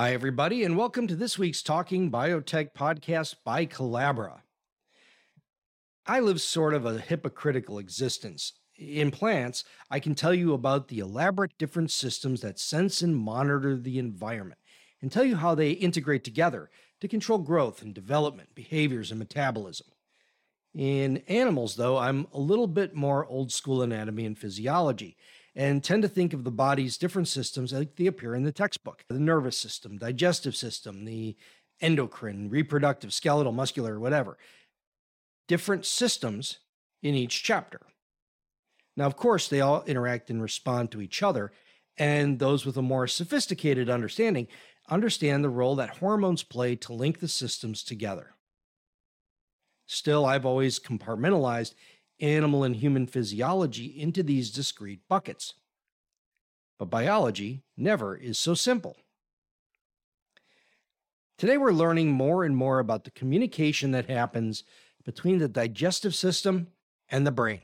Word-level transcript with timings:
Hi, 0.00 0.14
everybody, 0.14 0.64
and 0.64 0.78
welcome 0.78 1.06
to 1.08 1.14
this 1.14 1.38
week's 1.38 1.62
Talking 1.62 2.10
Biotech 2.10 2.70
podcast 2.74 3.34
by 3.44 3.66
Colabra. 3.66 4.40
I 6.06 6.20
live 6.20 6.40
sort 6.40 6.72
of 6.72 6.86
a 6.86 6.98
hypocritical 6.98 7.78
existence. 7.78 8.54
In 8.78 9.10
plants, 9.10 9.62
I 9.90 10.00
can 10.00 10.14
tell 10.14 10.32
you 10.32 10.54
about 10.54 10.88
the 10.88 11.00
elaborate 11.00 11.58
different 11.58 11.90
systems 11.90 12.40
that 12.40 12.58
sense 12.58 13.02
and 13.02 13.14
monitor 13.14 13.76
the 13.76 13.98
environment 13.98 14.58
and 15.02 15.12
tell 15.12 15.22
you 15.22 15.36
how 15.36 15.54
they 15.54 15.72
integrate 15.72 16.24
together 16.24 16.70
to 17.02 17.06
control 17.06 17.36
growth 17.36 17.82
and 17.82 17.92
development, 17.92 18.54
behaviors, 18.54 19.10
and 19.10 19.18
metabolism. 19.18 19.88
In 20.74 21.18
animals, 21.28 21.76
though, 21.76 21.98
I'm 21.98 22.26
a 22.32 22.40
little 22.40 22.68
bit 22.68 22.94
more 22.94 23.26
old 23.26 23.52
school 23.52 23.82
anatomy 23.82 24.24
and 24.24 24.38
physiology 24.38 25.18
and 25.54 25.82
tend 25.82 26.02
to 26.02 26.08
think 26.08 26.32
of 26.32 26.44
the 26.44 26.50
body's 26.50 26.96
different 26.96 27.28
systems 27.28 27.72
like 27.72 27.96
they 27.96 28.06
appear 28.06 28.34
in 28.34 28.44
the 28.44 28.52
textbook 28.52 29.04
the 29.08 29.18
nervous 29.18 29.58
system, 29.58 29.98
digestive 29.98 30.56
system, 30.56 31.04
the 31.04 31.36
endocrine, 31.80 32.48
reproductive, 32.50 33.12
skeletal, 33.12 33.52
muscular, 33.52 33.98
whatever. 33.98 34.38
Different 35.48 35.84
systems 35.84 36.58
in 37.02 37.14
each 37.14 37.42
chapter. 37.42 37.80
Now, 38.96 39.06
of 39.06 39.16
course, 39.16 39.48
they 39.48 39.60
all 39.60 39.82
interact 39.84 40.30
and 40.30 40.42
respond 40.42 40.90
to 40.90 41.00
each 41.00 41.22
other, 41.22 41.52
and 41.96 42.38
those 42.38 42.66
with 42.66 42.76
a 42.76 42.82
more 42.82 43.06
sophisticated 43.06 43.88
understanding 43.88 44.46
understand 44.88 45.42
the 45.42 45.48
role 45.48 45.76
that 45.76 45.98
hormones 45.98 46.42
play 46.42 46.76
to 46.76 46.92
link 46.92 47.20
the 47.20 47.28
systems 47.28 47.82
together. 47.82 48.34
Still, 49.86 50.24
I've 50.26 50.46
always 50.46 50.78
compartmentalized 50.78 51.74
animal 52.20 52.64
and 52.64 52.76
human 52.76 53.06
physiology 53.06 53.86
into 53.86 54.22
these 54.22 54.50
discrete 54.50 55.00
buckets. 55.08 55.54
But 56.78 56.90
biology 56.90 57.62
never 57.76 58.16
is 58.16 58.38
so 58.38 58.54
simple. 58.54 58.96
Today, 61.36 61.56
we're 61.56 61.72
learning 61.72 62.10
more 62.10 62.44
and 62.44 62.54
more 62.54 62.80
about 62.80 63.04
the 63.04 63.10
communication 63.10 63.92
that 63.92 64.10
happens 64.10 64.64
between 65.04 65.38
the 65.38 65.48
digestive 65.48 66.14
system 66.14 66.68
and 67.08 67.26
the 67.26 67.32
brain. 67.32 67.62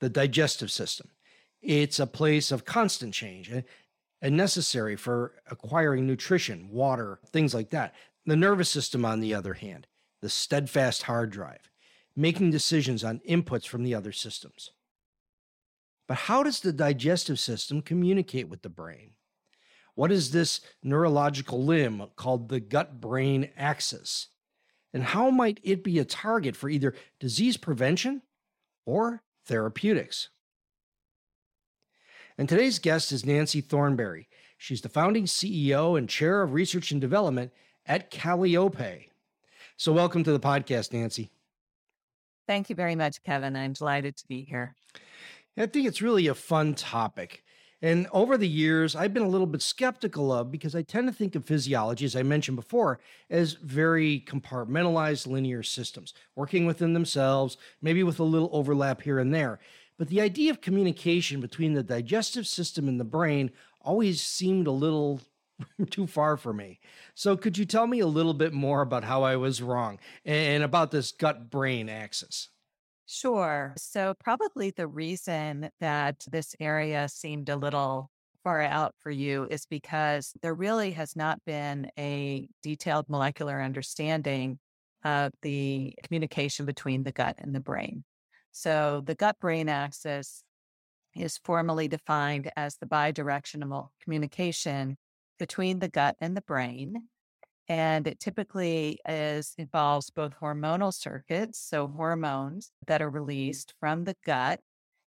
The 0.00 0.08
digestive 0.08 0.70
system. 0.70 1.10
It's 1.60 1.98
a 1.98 2.06
place 2.06 2.50
of 2.50 2.64
constant 2.64 3.14
change 3.14 3.52
eh, 3.52 3.62
and 4.22 4.36
necessary 4.36 4.96
for 4.96 5.34
acquiring 5.50 6.06
nutrition, 6.06 6.70
water, 6.70 7.20
things 7.32 7.54
like 7.54 7.70
that. 7.70 7.94
The 8.26 8.36
nervous 8.36 8.68
system, 8.68 9.04
on 9.04 9.20
the 9.20 9.34
other 9.34 9.54
hand, 9.54 9.86
the 10.20 10.28
steadfast 10.28 11.04
hard 11.04 11.30
drive, 11.30 11.70
making 12.18 12.50
decisions 12.50 13.04
on 13.04 13.20
inputs 13.20 13.64
from 13.64 13.84
the 13.84 13.94
other 13.94 14.10
systems. 14.10 14.72
But 16.08 16.16
how 16.16 16.42
does 16.42 16.58
the 16.58 16.72
digestive 16.72 17.38
system 17.38 17.80
communicate 17.80 18.48
with 18.48 18.62
the 18.62 18.68
brain? 18.68 19.12
What 19.94 20.10
is 20.10 20.32
this 20.32 20.60
neurological 20.82 21.64
limb 21.64 22.02
called 22.16 22.48
the 22.48 22.58
gut 22.58 23.00
brain 23.00 23.50
axis? 23.56 24.28
And 24.92 25.04
how 25.04 25.30
might 25.30 25.60
it 25.62 25.84
be 25.84 26.00
a 26.00 26.04
target 26.04 26.56
for 26.56 26.68
either 26.68 26.94
disease 27.20 27.56
prevention 27.56 28.22
or 28.84 29.22
therapeutics? 29.46 30.30
And 32.36 32.48
today's 32.48 32.80
guest 32.80 33.12
is 33.12 33.24
Nancy 33.24 33.60
Thornberry. 33.60 34.28
She's 34.56 34.80
the 34.80 34.88
founding 34.88 35.26
CEO 35.26 35.96
and 35.96 36.08
chair 36.08 36.42
of 36.42 36.52
research 36.52 36.90
and 36.90 37.00
development 37.00 37.52
at 37.86 38.10
Kallyope. 38.10 39.06
So, 39.76 39.92
welcome 39.92 40.24
to 40.24 40.32
the 40.32 40.40
podcast, 40.40 40.92
Nancy. 40.92 41.30
Thank 42.48 42.70
you 42.70 42.74
very 42.74 42.94
much, 42.94 43.22
Kevin. 43.22 43.54
I'm 43.54 43.74
delighted 43.74 44.16
to 44.16 44.26
be 44.26 44.42
here. 44.42 44.74
I 45.58 45.66
think 45.66 45.86
it's 45.86 46.00
really 46.00 46.28
a 46.28 46.34
fun 46.34 46.74
topic. 46.74 47.44
And 47.82 48.08
over 48.10 48.38
the 48.38 48.48
years, 48.48 48.96
I've 48.96 49.12
been 49.12 49.22
a 49.22 49.28
little 49.28 49.46
bit 49.46 49.60
skeptical 49.60 50.32
of 50.32 50.50
because 50.50 50.74
I 50.74 50.80
tend 50.80 51.08
to 51.08 51.12
think 51.12 51.34
of 51.34 51.44
physiology, 51.44 52.06
as 52.06 52.16
I 52.16 52.22
mentioned 52.22 52.56
before, 52.56 53.00
as 53.28 53.52
very 53.52 54.24
compartmentalized 54.26 55.26
linear 55.26 55.62
systems, 55.62 56.14
working 56.34 56.64
within 56.64 56.94
themselves, 56.94 57.58
maybe 57.82 58.02
with 58.02 58.18
a 58.18 58.24
little 58.24 58.48
overlap 58.50 59.02
here 59.02 59.18
and 59.18 59.32
there. 59.34 59.60
But 59.98 60.08
the 60.08 60.22
idea 60.22 60.50
of 60.50 60.62
communication 60.62 61.42
between 61.42 61.74
the 61.74 61.82
digestive 61.82 62.46
system 62.46 62.88
and 62.88 62.98
the 62.98 63.04
brain 63.04 63.50
always 63.82 64.22
seemed 64.22 64.66
a 64.66 64.72
little 64.72 65.20
too 65.90 66.06
far 66.06 66.36
for 66.36 66.52
me. 66.52 66.80
So, 67.14 67.36
could 67.36 67.58
you 67.58 67.64
tell 67.64 67.86
me 67.86 68.00
a 68.00 68.06
little 68.06 68.34
bit 68.34 68.52
more 68.52 68.82
about 68.82 69.04
how 69.04 69.22
I 69.22 69.36
was 69.36 69.62
wrong 69.62 69.98
and 70.24 70.62
about 70.62 70.90
this 70.90 71.12
gut 71.12 71.50
brain 71.50 71.88
axis? 71.88 72.50
Sure. 73.06 73.72
So, 73.78 74.14
probably 74.14 74.70
the 74.70 74.86
reason 74.86 75.70
that 75.80 76.24
this 76.30 76.54
area 76.60 77.08
seemed 77.08 77.48
a 77.48 77.56
little 77.56 78.10
far 78.44 78.60
out 78.62 78.94
for 78.98 79.10
you 79.10 79.46
is 79.50 79.66
because 79.66 80.32
there 80.42 80.54
really 80.54 80.92
has 80.92 81.16
not 81.16 81.42
been 81.44 81.90
a 81.98 82.48
detailed 82.62 83.08
molecular 83.08 83.60
understanding 83.62 84.58
of 85.04 85.32
the 85.42 85.94
communication 86.02 86.66
between 86.66 87.02
the 87.04 87.12
gut 87.12 87.36
and 87.38 87.54
the 87.54 87.60
brain. 87.60 88.04
So 88.52 89.02
the 89.04 89.14
gut 89.14 89.38
brain 89.40 89.68
axis 89.68 90.42
is 91.14 91.38
formally 91.38 91.88
defined 91.88 92.50
as 92.56 92.76
the 92.76 92.86
bidirectional 92.86 93.90
communication 94.00 94.96
between 95.38 95.78
the 95.78 95.88
gut 95.88 96.16
and 96.20 96.36
the 96.36 96.42
brain. 96.42 97.08
And 97.68 98.06
it 98.06 98.18
typically 98.18 98.98
is 99.06 99.54
involves 99.58 100.10
both 100.10 100.34
hormonal 100.40 100.92
circuits, 100.92 101.60
so 101.60 101.86
hormones 101.86 102.72
that 102.86 103.02
are 103.02 103.08
mm-hmm. 103.08 103.16
released 103.16 103.74
from 103.78 104.04
the 104.04 104.16
gut 104.24 104.60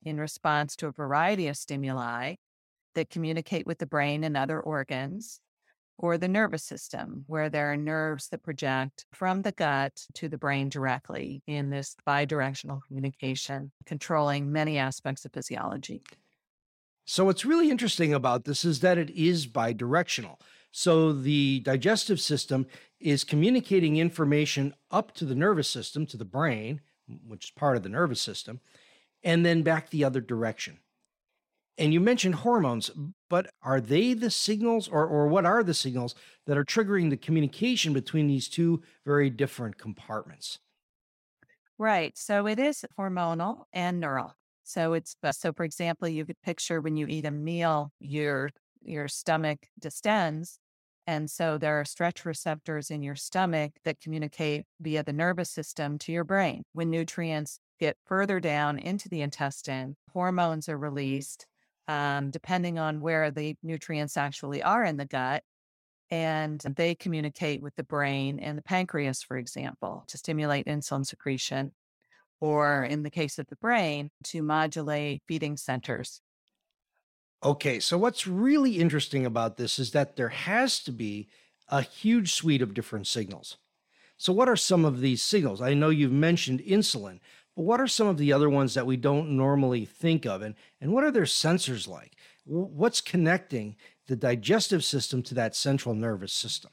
in 0.04 0.18
response 0.18 0.76
to 0.76 0.86
a 0.86 0.92
variety 0.92 1.48
of 1.48 1.56
stimuli 1.56 2.34
that 2.94 3.10
communicate 3.10 3.66
with 3.66 3.78
the 3.78 3.86
brain 3.86 4.22
and 4.22 4.36
other 4.36 4.60
organs, 4.60 5.40
or 5.98 6.18
the 6.18 6.28
nervous 6.28 6.64
system, 6.64 7.24
where 7.26 7.48
there 7.48 7.72
are 7.72 7.76
nerves 7.76 8.28
that 8.28 8.42
project 8.42 9.06
from 9.12 9.42
the 9.42 9.52
gut 9.52 10.06
to 10.14 10.28
the 10.28 10.38
brain 10.38 10.68
directly 10.68 11.42
in 11.46 11.70
this 11.70 11.96
bidirectional 12.06 12.80
communication, 12.86 13.72
controlling 13.86 14.52
many 14.52 14.78
aspects 14.78 15.24
of 15.24 15.32
physiology. 15.32 16.02
So, 17.04 17.26
what's 17.26 17.44
really 17.44 17.70
interesting 17.70 18.14
about 18.14 18.44
this 18.44 18.64
is 18.64 18.80
that 18.80 18.98
it 18.98 19.10
is 19.10 19.46
bidirectional. 19.46 20.40
So, 20.72 21.12
the 21.12 21.60
digestive 21.60 22.20
system 22.20 22.66
is 22.98 23.24
communicating 23.24 23.96
information 23.96 24.74
up 24.90 25.12
to 25.14 25.24
the 25.24 25.34
nervous 25.34 25.68
system, 25.68 26.06
to 26.06 26.16
the 26.16 26.24
brain, 26.24 26.80
which 27.26 27.44
is 27.46 27.50
part 27.50 27.76
of 27.76 27.82
the 27.82 27.88
nervous 27.88 28.20
system, 28.20 28.60
and 29.22 29.44
then 29.44 29.62
back 29.62 29.90
the 29.90 30.04
other 30.04 30.20
direction. 30.20 30.78
And 31.76 31.92
you 31.92 32.00
mentioned 32.00 32.36
hormones, 32.36 32.90
but 33.28 33.50
are 33.62 33.80
they 33.80 34.14
the 34.14 34.30
signals 34.30 34.88
or, 34.88 35.06
or 35.06 35.26
what 35.26 35.44
are 35.44 35.64
the 35.64 35.74
signals 35.74 36.14
that 36.46 36.56
are 36.56 36.64
triggering 36.64 37.10
the 37.10 37.16
communication 37.16 37.92
between 37.92 38.28
these 38.28 38.48
two 38.48 38.82
very 39.04 39.28
different 39.28 39.76
compartments? 39.76 40.60
Right. 41.76 42.16
So 42.16 42.46
it 42.46 42.60
is 42.60 42.84
hormonal 42.96 43.64
and 43.72 43.98
neural. 43.98 44.34
So 44.64 44.94
it's 44.94 45.16
so 45.32 45.52
for 45.52 45.64
example, 45.64 46.08
you 46.08 46.24
could 46.24 46.40
picture 46.42 46.80
when 46.80 46.96
you 46.96 47.06
eat 47.06 47.24
a 47.24 47.30
meal, 47.30 47.92
your 48.00 48.50
your 48.82 49.08
stomach 49.08 49.66
distends. 49.78 50.58
And 51.06 51.30
so 51.30 51.58
there 51.58 51.78
are 51.78 51.84
stretch 51.84 52.24
receptors 52.24 52.90
in 52.90 53.02
your 53.02 53.14
stomach 53.14 53.72
that 53.84 54.00
communicate 54.00 54.64
via 54.80 55.02
the 55.02 55.12
nervous 55.12 55.50
system 55.50 55.98
to 55.98 56.12
your 56.12 56.24
brain. 56.24 56.62
When 56.72 56.90
nutrients 56.90 57.58
get 57.78 57.98
further 58.06 58.40
down 58.40 58.78
into 58.78 59.08
the 59.10 59.20
intestine, 59.20 59.96
hormones 60.12 60.68
are 60.68 60.78
released 60.78 61.46
um, 61.88 62.30
depending 62.30 62.78
on 62.78 63.00
where 63.00 63.30
the 63.30 63.56
nutrients 63.62 64.16
actually 64.16 64.62
are 64.62 64.84
in 64.84 64.96
the 64.96 65.04
gut. 65.04 65.42
And 66.10 66.60
they 66.60 66.94
communicate 66.94 67.62
with 67.62 67.74
the 67.76 67.82
brain 67.82 68.38
and 68.38 68.56
the 68.56 68.62
pancreas, 68.62 69.22
for 69.22 69.36
example, 69.36 70.04
to 70.08 70.18
stimulate 70.18 70.66
insulin 70.66 71.04
secretion, 71.04 71.72
or 72.44 72.84
in 72.84 73.02
the 73.02 73.10
case 73.10 73.38
of 73.38 73.46
the 73.46 73.56
brain, 73.56 74.10
to 74.22 74.42
modulate 74.42 75.22
feeding 75.26 75.56
centers. 75.56 76.20
Okay, 77.42 77.80
so 77.80 77.96
what's 77.96 78.26
really 78.26 78.78
interesting 78.80 79.24
about 79.24 79.56
this 79.56 79.78
is 79.78 79.92
that 79.92 80.16
there 80.16 80.28
has 80.28 80.78
to 80.80 80.92
be 80.92 81.28
a 81.68 81.80
huge 81.80 82.34
suite 82.34 82.60
of 82.60 82.74
different 82.74 83.06
signals. 83.06 83.56
So, 84.18 84.30
what 84.30 84.50
are 84.50 84.56
some 84.56 84.84
of 84.84 85.00
these 85.00 85.22
signals? 85.22 85.62
I 85.62 85.72
know 85.72 85.88
you've 85.88 86.12
mentioned 86.12 86.60
insulin, 86.60 87.18
but 87.56 87.62
what 87.62 87.80
are 87.80 87.86
some 87.86 88.08
of 88.08 88.18
the 88.18 88.34
other 88.34 88.50
ones 88.50 88.74
that 88.74 88.86
we 88.86 88.98
don't 88.98 89.38
normally 89.38 89.86
think 89.86 90.26
of? 90.26 90.42
And, 90.42 90.54
and 90.82 90.92
what 90.92 91.02
are 91.02 91.10
their 91.10 91.22
sensors 91.22 91.88
like? 91.88 92.12
What's 92.44 93.00
connecting 93.00 93.76
the 94.06 94.16
digestive 94.16 94.84
system 94.84 95.22
to 95.22 95.34
that 95.34 95.56
central 95.56 95.94
nervous 95.94 96.34
system? 96.34 96.72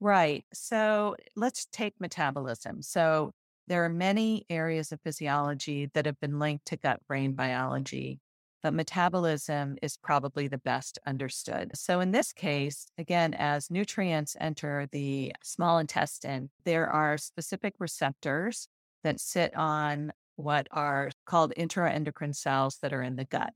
Right. 0.00 0.46
So 0.54 1.16
let's 1.36 1.66
take 1.66 2.00
metabolism. 2.00 2.80
So 2.80 3.32
there 3.70 3.84
are 3.84 3.88
many 3.88 4.44
areas 4.50 4.90
of 4.90 5.00
physiology 5.00 5.88
that 5.94 6.04
have 6.04 6.18
been 6.18 6.40
linked 6.40 6.66
to 6.66 6.76
gut 6.76 6.98
brain 7.06 7.34
biology, 7.34 8.18
but 8.64 8.74
metabolism 8.74 9.76
is 9.80 9.96
probably 9.96 10.48
the 10.48 10.58
best 10.58 10.98
understood. 11.06 11.70
So 11.76 12.00
in 12.00 12.10
this 12.10 12.32
case, 12.32 12.88
again, 12.98 13.32
as 13.32 13.70
nutrients 13.70 14.36
enter 14.40 14.88
the 14.90 15.32
small 15.44 15.78
intestine, 15.78 16.50
there 16.64 16.90
are 16.90 17.16
specific 17.16 17.74
receptors 17.78 18.66
that 19.04 19.20
sit 19.20 19.54
on 19.54 20.10
what 20.34 20.66
are 20.72 21.12
called 21.24 21.52
enteroendocrine 21.56 22.34
cells 22.34 22.78
that 22.82 22.92
are 22.92 23.02
in 23.02 23.14
the 23.14 23.24
gut. 23.24 23.52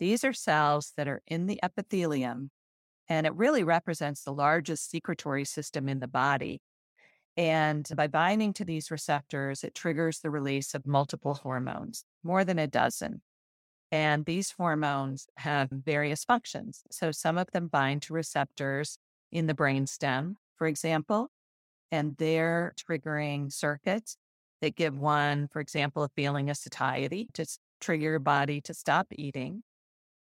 These 0.00 0.24
are 0.24 0.32
cells 0.32 0.92
that 0.96 1.06
are 1.06 1.22
in 1.28 1.46
the 1.46 1.60
epithelium, 1.62 2.50
and 3.08 3.28
it 3.28 3.34
really 3.36 3.62
represents 3.62 4.24
the 4.24 4.32
largest 4.32 4.90
secretory 4.90 5.44
system 5.44 5.88
in 5.88 6.00
the 6.00 6.08
body. 6.08 6.60
And 7.36 7.88
by 7.96 8.08
binding 8.08 8.52
to 8.54 8.64
these 8.64 8.90
receptors, 8.90 9.64
it 9.64 9.74
triggers 9.74 10.20
the 10.20 10.30
release 10.30 10.74
of 10.74 10.86
multiple 10.86 11.34
hormones, 11.34 12.04
more 12.22 12.44
than 12.44 12.58
a 12.58 12.66
dozen. 12.66 13.22
And 13.90 14.24
these 14.24 14.52
hormones 14.52 15.26
have 15.36 15.68
various 15.70 16.24
functions. 16.24 16.82
So 16.90 17.10
some 17.10 17.38
of 17.38 17.50
them 17.52 17.68
bind 17.68 18.02
to 18.02 18.14
receptors 18.14 18.98
in 19.30 19.46
the 19.46 19.54
brainstem, 19.54 20.36
for 20.56 20.66
example, 20.66 21.30
and 21.90 22.16
they're 22.18 22.74
triggering 22.78 23.52
circuits 23.52 24.16
that 24.60 24.76
give 24.76 24.96
one, 24.96 25.48
for 25.48 25.60
example, 25.60 26.04
a 26.04 26.08
feeling 26.14 26.48
of 26.48 26.56
satiety 26.56 27.28
to 27.34 27.46
trigger 27.80 28.02
your 28.02 28.18
body 28.18 28.60
to 28.62 28.72
stop 28.72 29.08
eating. 29.12 29.62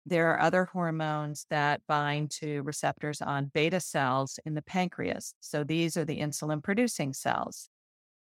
There 0.04 0.31
are 0.32 0.40
other 0.40 0.64
hormones 0.64 1.46
that 1.50 1.81
bind 1.87 2.31
to 2.32 2.62
receptors 2.62 3.22
on 3.22 3.50
beta 3.54 3.81
cells 3.81 4.38
in 4.44 4.54
the 4.54 4.62
pancreas. 4.62 5.34
So 5.40 5.62
these 5.62 5.96
are 5.96 6.04
the 6.04 6.19
insulin 6.19 6.62
producing 6.62 7.12
cells 7.12 7.69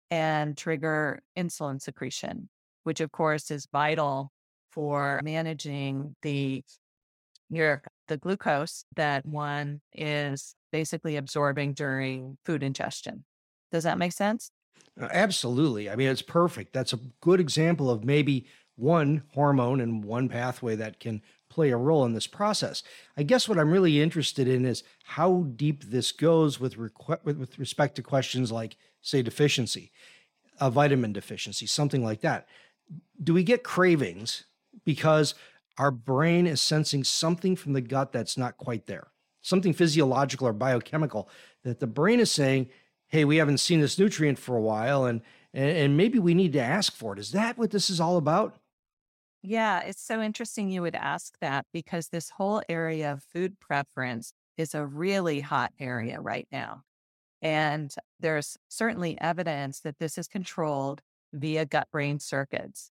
and 0.10 0.58
trigger 0.58 1.20
insulin 1.38 1.82
secretion, 1.82 2.50
which 2.84 3.00
of 3.00 3.12
course 3.12 3.52
is 3.52 3.68
vital 3.72 4.32
for 4.72 5.22
managing 5.24 6.16
the 6.22 6.64
your 7.50 7.82
the 8.08 8.18
glucose 8.18 8.84
that 8.96 9.26
one 9.26 9.82
is 9.94 10.56
basically 10.72 11.16
absorbing 11.16 11.74
during 11.74 12.38
food 12.46 12.64
ingestion. 12.64 13.24
Does 13.72 13.84
that 13.84 13.98
make 13.98 14.14
sense? 14.14 14.52
Uh, 15.00 15.08
absolutely. 15.12 15.90
I 15.90 15.96
mean, 15.96 16.10
it's 16.10 16.22
perfect. 16.22 16.74
That's 16.74 16.94
a 16.94 17.00
good 17.22 17.40
example 17.40 17.90
of 17.90 18.04
maybe 18.04 18.48
one 18.78 19.24
hormone 19.34 19.82
and 19.82 20.06
one 20.06 20.30
pathway 20.30 20.76
that 20.76 21.00
can 21.00 21.22
play 21.50 21.72
a 21.72 21.78
role 21.78 22.06
in 22.06 22.14
this 22.14 22.28
process. 22.28 22.84
I 23.18 23.24
guess 23.24 23.50
what 23.50 23.58
I'm 23.58 23.72
really 23.72 24.02
interested 24.02 24.48
in 24.48 24.66
is 24.66 24.84
how 25.04 25.48
deep 25.56 25.86
this 25.86 26.12
goes 26.12 26.60
with, 26.60 26.78
requ- 26.78 27.24
with 27.24 27.58
respect 27.58 27.96
to 27.96 28.04
questions 28.04 28.52
like, 28.52 28.78
say, 29.02 29.22
deficiency, 29.22 29.92
a 30.60 30.70
vitamin 30.70 31.14
deficiency, 31.14 31.66
something 31.66 32.04
like 32.04 32.22
that. 32.22 32.48
Do 33.22 33.34
we 33.34 33.44
get 33.44 33.64
cravings 33.64 34.46
because 34.86 35.34
our 35.78 35.92
brain 35.92 36.46
is 36.48 36.62
sensing 36.62 37.04
something 37.04 37.56
from 37.56 37.74
the 37.74 37.82
gut 37.82 38.12
that's 38.12 38.38
not 38.38 38.58
quite 38.58 38.86
there? 38.86 39.08
Something 39.42 39.74
physiological 39.74 40.48
or 40.48 40.54
biochemical 40.54 41.30
that 41.64 41.80
the 41.80 41.88
brain 41.88 42.20
is 42.20 42.32
saying, 42.32 42.70
hey, 43.08 43.26
we 43.26 43.38
haven't 43.38 43.60
seen 43.60 43.82
this 43.82 43.98
nutrient 43.98 44.38
for 44.38 44.56
a 44.56 44.62
while 44.62 45.06
and 45.06 45.22
and 45.54 45.98
maybe 45.98 46.20
we 46.20 46.36
need 46.36 46.54
to 46.54 46.60
ask 46.60 46.94
for 46.94 47.14
it. 47.14 47.20
Is 47.20 47.32
that 47.32 47.58
what 47.58 47.72
this 47.72 47.90
is 47.90 48.00
all 48.00 48.18
about? 48.18 48.60
Yeah, 49.50 49.80
it's 49.80 50.02
so 50.02 50.22
interesting 50.22 50.70
you 50.70 50.82
would 50.82 50.96
ask 50.96 51.38
that 51.40 51.66
because 51.72 52.10
this 52.10 52.32
whole 52.32 52.62
area 52.68 53.14
of 53.14 53.24
food 53.24 53.58
preference 53.62 54.34
is 54.58 54.76
a 54.76 54.86
really 54.86 55.40
hot 55.40 55.72
area 55.80 56.20
right 56.20 56.46
now. 56.52 56.82
And 57.42 57.94
there's 58.20 58.58
certainly 58.70 59.20
evidence 59.22 59.82
that 59.82 60.00
this 60.00 60.18
is 60.18 60.28
controlled 60.28 61.02
via 61.34 61.66
gut 61.66 61.88
brain 61.92 62.20
circuits, 62.20 62.92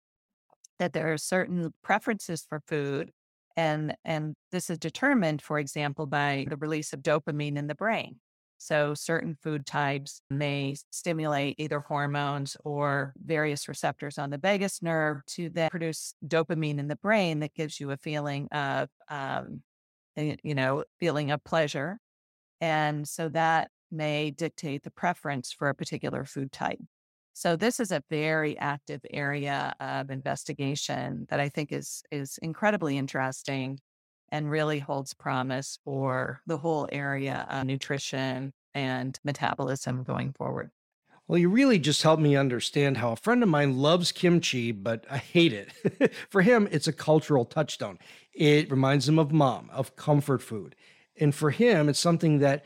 that 0.79 0.93
there 0.95 1.13
are 1.13 1.19
certain 1.19 1.75
preferences 1.83 2.47
for 2.49 2.61
food. 2.67 3.13
And, 3.57 3.97
and 4.05 4.37
this 4.53 4.71
is 4.71 4.79
determined, 4.79 5.43
for 5.43 5.59
example, 5.59 6.07
by 6.07 6.47
the 6.49 6.57
release 6.57 6.93
of 6.93 7.03
dopamine 7.03 7.57
in 7.57 7.69
the 7.69 7.75
brain. 7.77 8.21
So, 8.65 8.95
certain 8.95 9.37
food 9.43 9.67
types 9.67 10.23
may 10.31 10.77
stimulate 10.91 11.57
either 11.59 11.81
hormones 11.81 12.57
or 12.65 13.13
various 13.23 13.69
receptors 13.69 14.17
on 14.17 14.31
the 14.31 14.39
vagus 14.39 14.81
nerve 14.81 15.19
to 15.27 15.51
then 15.51 15.69
produce 15.69 16.15
dopamine 16.27 16.79
in 16.79 16.89
the 16.89 16.97
brain 16.97 17.41
that 17.41 17.53
gives 17.55 17.79
you 17.79 17.91
a 17.91 17.99
feeling 17.99 18.49
of, 18.53 18.89
um, 19.11 19.63
you 20.17 20.55
know, 20.55 20.85
feeling 20.99 21.31
of 21.31 21.45
pleasure. 21.45 21.99
And 22.63 23.07
so 23.07 23.29
that 23.31 23.71
may 23.91 24.31
dictate 24.31 24.83
the 24.83 24.91
preference 24.91 25.53
for 25.53 25.69
a 25.69 25.75
particular 25.75 26.25
food 26.25 26.51
type. 26.51 26.81
So 27.35 27.57
this 27.57 27.81
is 27.81 27.93
a 27.93 28.03
very 28.09 28.57
active 28.59 29.03
area 29.11 29.75
of 29.79 30.11
investigation 30.11 31.27
that 31.29 31.41
I 31.41 31.51
think 31.51 31.71
is 31.71 32.03
is 32.11 32.39
incredibly 32.41 32.97
interesting 32.97 33.81
and 34.35 34.51
really 34.51 34.81
holds 34.81 35.15
promise 35.15 35.79
for 35.85 36.41
the 36.45 36.57
whole 36.57 36.89
area 36.91 37.47
of 37.49 37.65
nutrition 37.65 38.53
and 38.75 39.21
metabolism 39.23 40.03
going 40.03 40.33
forward. 40.33 40.73
Well, 41.29 41.39
you 41.39 41.49
really 41.49 41.79
just 41.79 42.03
helped 42.03 42.21
me 42.21 42.35
understand 42.35 42.97
how 42.97 43.13
a 43.13 43.17
friend 43.17 43.45
of 43.45 43.49
mine 43.49 43.79
loves 43.79 44.11
kimchi, 44.11 44.73
but 44.73 45.07
I 45.09 45.19
hate 45.19 45.53
it. 45.53 46.13
For 46.31 46.43
him, 46.43 46.69
it's 46.73 46.89
a 46.89 46.93
cultural 46.93 47.45
touchstone. 47.45 48.01
It 48.33 48.73
reminds 48.73 49.09
him 49.09 49.21
of 49.21 49.31
mom, 49.31 49.71
of 49.73 49.95
comfort 49.95 50.43
food. 50.43 50.75
And 51.21 51.33
for 51.33 51.53
him, 51.53 51.89
it's 51.89 52.01
something 52.01 52.41
that 52.41 52.65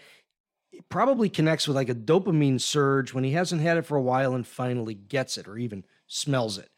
probably 0.88 1.28
connects 1.28 1.68
with 1.68 1.76
like 1.76 1.90
a 1.90 1.94
dopamine 1.94 2.62
surge 2.62 3.12
when 3.12 3.24
he 3.24 3.32
hasn't 3.32 3.60
had 3.60 3.76
it 3.76 3.84
for 3.84 3.98
a 3.98 4.02
while 4.02 4.34
and 4.34 4.46
finally 4.46 4.94
gets 4.94 5.36
it 5.36 5.46
or 5.46 5.58
even 5.58 5.84
smells 6.06 6.56
it. 6.56 6.70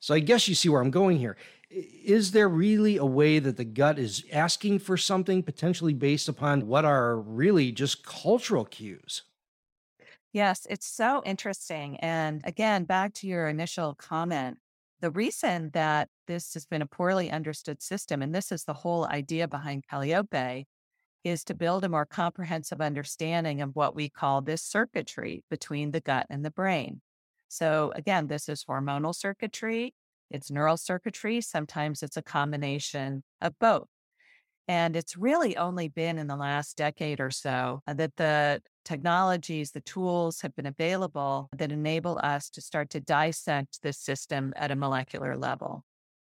So 0.00 0.14
I 0.14 0.18
guess 0.18 0.48
you 0.48 0.56
see 0.56 0.68
where 0.68 0.80
I'm 0.80 0.90
going 0.90 1.18
here 1.18 1.36
is 1.72 2.32
there 2.32 2.48
really 2.48 2.96
a 2.96 3.04
way 3.04 3.38
that 3.38 3.56
the 3.56 3.64
gut 3.64 3.98
is 3.98 4.24
asking 4.32 4.80
for 4.80 4.96
something 4.96 5.42
potentially 5.42 5.94
based 5.94 6.28
upon 6.28 6.66
what 6.66 6.84
are 6.84 7.18
really 7.20 7.72
just 7.72 8.04
cultural 8.04 8.64
cues? 8.64 9.22
Yes, 10.32 10.66
it's 10.70 10.86
so 10.86 11.22
interesting. 11.24 11.98
And 12.00 12.40
again, 12.44 12.84
back 12.84 13.12
to 13.14 13.26
your 13.26 13.48
initial 13.48 13.94
comment, 13.94 14.58
the 15.00 15.10
reason 15.10 15.70
that 15.70 16.08
this 16.26 16.54
has 16.54 16.64
been 16.66 16.82
a 16.82 16.86
poorly 16.86 17.30
understood 17.30 17.82
system, 17.82 18.22
and 18.22 18.34
this 18.34 18.52
is 18.52 18.64
the 18.64 18.74
whole 18.74 19.06
idea 19.06 19.48
behind 19.48 19.84
Kallyope, 19.86 20.64
is 21.24 21.44
to 21.44 21.54
build 21.54 21.84
a 21.84 21.90
more 21.90 22.06
comprehensive 22.06 22.80
understanding 22.80 23.62
of 23.62 23.76
what 23.76 23.94
we 23.96 24.10
call 24.10 24.42
this 24.42 24.62
circuitry 24.64 25.44
between 25.50 25.92
the 25.92 26.00
gut 26.00 26.26
and 26.30 26.44
the 26.44 26.52
brain. 26.52 27.02
So, 27.48 27.92
again, 27.96 28.28
this 28.28 28.48
is 28.48 28.64
hormonal 28.64 29.14
circuitry, 29.14 29.94
it's 30.32 30.50
neural 30.50 30.76
circuitry. 30.76 31.40
Sometimes 31.40 32.02
it's 32.02 32.16
a 32.16 32.22
combination 32.22 33.22
of 33.40 33.58
both. 33.58 33.86
And 34.68 34.96
it's 34.96 35.16
really 35.16 35.56
only 35.56 35.88
been 35.88 36.18
in 36.18 36.28
the 36.28 36.36
last 36.36 36.76
decade 36.76 37.20
or 37.20 37.30
so 37.30 37.82
uh, 37.86 37.94
that 37.94 38.16
the 38.16 38.62
technologies, 38.84 39.72
the 39.72 39.80
tools 39.80 40.40
have 40.40 40.54
been 40.54 40.66
available 40.66 41.48
that 41.56 41.72
enable 41.72 42.18
us 42.22 42.48
to 42.50 42.60
start 42.60 42.90
to 42.90 43.00
dissect 43.00 43.82
this 43.82 43.98
system 43.98 44.52
at 44.56 44.70
a 44.70 44.76
molecular 44.76 45.36
level. 45.36 45.84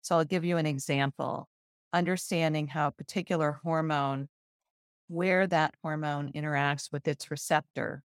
So 0.03 0.17
I'll 0.17 0.25
give 0.25 0.45
you 0.45 0.57
an 0.57 0.67
example. 0.67 1.49
Understanding 1.93 2.69
how 2.69 2.89
a 2.89 2.93
particular 2.93 3.61
hormone, 3.65 4.29
where 5.09 5.47
that 5.47 5.75
hormone 5.83 6.31
interacts 6.33 6.93
with 6.93 7.09
its 7.09 7.31
receptor, 7.31 8.03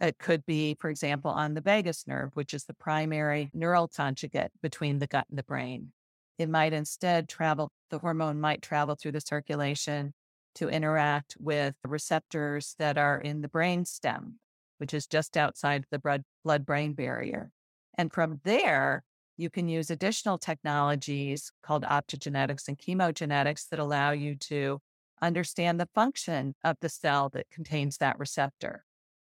it 0.00 0.18
could 0.18 0.44
be, 0.44 0.76
for 0.80 0.90
example, 0.90 1.30
on 1.30 1.54
the 1.54 1.60
vagus 1.60 2.06
nerve, 2.06 2.30
which 2.34 2.52
is 2.52 2.64
the 2.64 2.74
primary 2.74 3.50
neural 3.54 3.88
conjugate 3.88 4.50
between 4.62 4.98
the 4.98 5.06
gut 5.06 5.26
and 5.30 5.38
the 5.38 5.44
brain. 5.44 5.92
It 6.38 6.48
might 6.48 6.72
instead 6.72 7.28
travel, 7.28 7.70
the 7.90 7.98
hormone 7.98 8.40
might 8.40 8.60
travel 8.60 8.96
through 8.96 9.12
the 9.12 9.20
circulation 9.20 10.12
to 10.56 10.68
interact 10.68 11.36
with 11.38 11.74
the 11.82 11.88
receptors 11.88 12.74
that 12.78 12.98
are 12.98 13.20
in 13.20 13.40
the 13.40 13.48
brain 13.48 13.84
stem, 13.84 14.38
which 14.78 14.94
is 14.94 15.06
just 15.06 15.36
outside 15.36 15.84
the 15.90 16.22
blood 16.44 16.66
brain 16.66 16.92
barrier. 16.92 17.50
And 17.96 18.12
from 18.12 18.40
there, 18.44 19.04
you 19.36 19.50
can 19.50 19.68
use 19.68 19.90
additional 19.90 20.38
technologies 20.38 21.50
called 21.62 21.84
optogenetics 21.84 22.68
and 22.68 22.78
chemogenetics 22.78 23.68
that 23.68 23.80
allow 23.80 24.12
you 24.12 24.36
to 24.36 24.80
understand 25.22 25.80
the 25.80 25.88
function 25.94 26.54
of 26.62 26.76
the 26.80 26.88
cell 26.88 27.28
that 27.30 27.50
contains 27.50 27.98
that 27.98 28.18
receptor. 28.18 28.84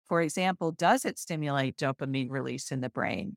For 0.08 0.22
example, 0.22 0.72
does 0.72 1.04
it 1.04 1.18
stimulate 1.18 1.76
dopamine 1.76 2.30
release 2.30 2.70
in 2.70 2.80
the 2.80 2.90
brain? 2.90 3.36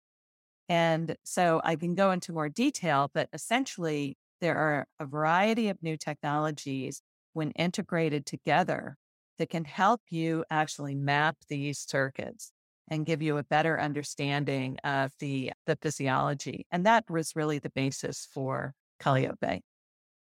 And 0.67 1.15
so 1.23 1.61
I 1.63 1.75
can 1.75 1.95
go 1.95 2.11
into 2.11 2.31
more 2.31 2.49
detail, 2.49 3.09
but 3.13 3.27
essentially, 3.33 4.17
there 4.39 4.55
are 4.55 4.85
a 4.99 5.05
variety 5.05 5.69
of 5.69 5.81
new 5.81 5.97
technologies 5.97 7.01
when 7.33 7.51
integrated 7.51 8.25
together 8.25 8.95
that 9.37 9.49
can 9.49 9.65
help 9.65 10.01
you 10.09 10.45
actually 10.49 10.95
map 10.95 11.37
these 11.49 11.79
circuits 11.79 12.51
and 12.89 13.05
give 13.05 13.21
you 13.21 13.37
a 13.37 13.43
better 13.43 13.79
understanding 13.79 14.77
of 14.83 15.11
the, 15.19 15.51
the 15.65 15.77
physiology. 15.81 16.65
And 16.71 16.85
that 16.85 17.09
was 17.09 17.35
really 17.35 17.59
the 17.59 17.69
basis 17.69 18.27
for 18.31 18.73
Kallyope, 19.01 19.61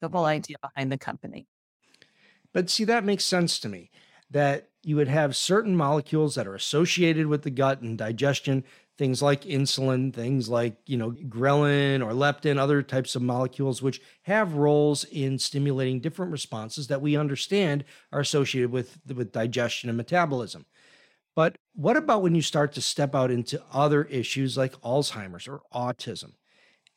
the 0.01 0.09
whole 0.09 0.25
idea 0.25 0.57
behind 0.61 0.91
the 0.91 0.97
company. 0.97 1.47
But 2.53 2.69
see, 2.69 2.85
that 2.85 3.03
makes 3.03 3.25
sense 3.25 3.59
to 3.59 3.69
me 3.69 3.91
that 4.35 4.67
you 4.83 4.97
would 4.97 5.07
have 5.07 5.33
certain 5.33 5.77
molecules 5.77 6.35
that 6.35 6.45
are 6.45 6.55
associated 6.55 7.25
with 7.25 7.43
the 7.43 7.49
gut 7.49 7.79
and 7.79 7.97
digestion, 7.97 8.65
things 8.97 9.21
like 9.21 9.43
insulin, 9.43 10.13
things 10.13 10.49
like, 10.49 10.75
you 10.85 10.97
know, 10.97 11.11
ghrelin 11.11 12.05
or 12.05 12.11
leptin, 12.11 12.57
other 12.57 12.83
types 12.83 13.15
of 13.15 13.21
molecules 13.21 13.81
which 13.81 14.01
have 14.23 14.55
roles 14.55 15.05
in 15.05 15.39
stimulating 15.39 16.01
different 16.01 16.33
responses 16.33 16.87
that 16.87 17.01
we 17.01 17.15
understand 17.15 17.85
are 18.11 18.19
associated 18.19 18.71
with 18.71 18.99
with 19.07 19.31
digestion 19.31 19.87
and 19.87 19.95
metabolism. 19.95 20.65
But 21.33 21.57
what 21.73 21.95
about 21.95 22.21
when 22.21 22.35
you 22.35 22.41
start 22.41 22.73
to 22.73 22.81
step 22.81 23.15
out 23.15 23.31
into 23.31 23.63
other 23.71 24.03
issues 24.03 24.57
like 24.57 24.73
Alzheimer's 24.81 25.47
or 25.47 25.61
autism? 25.73 26.33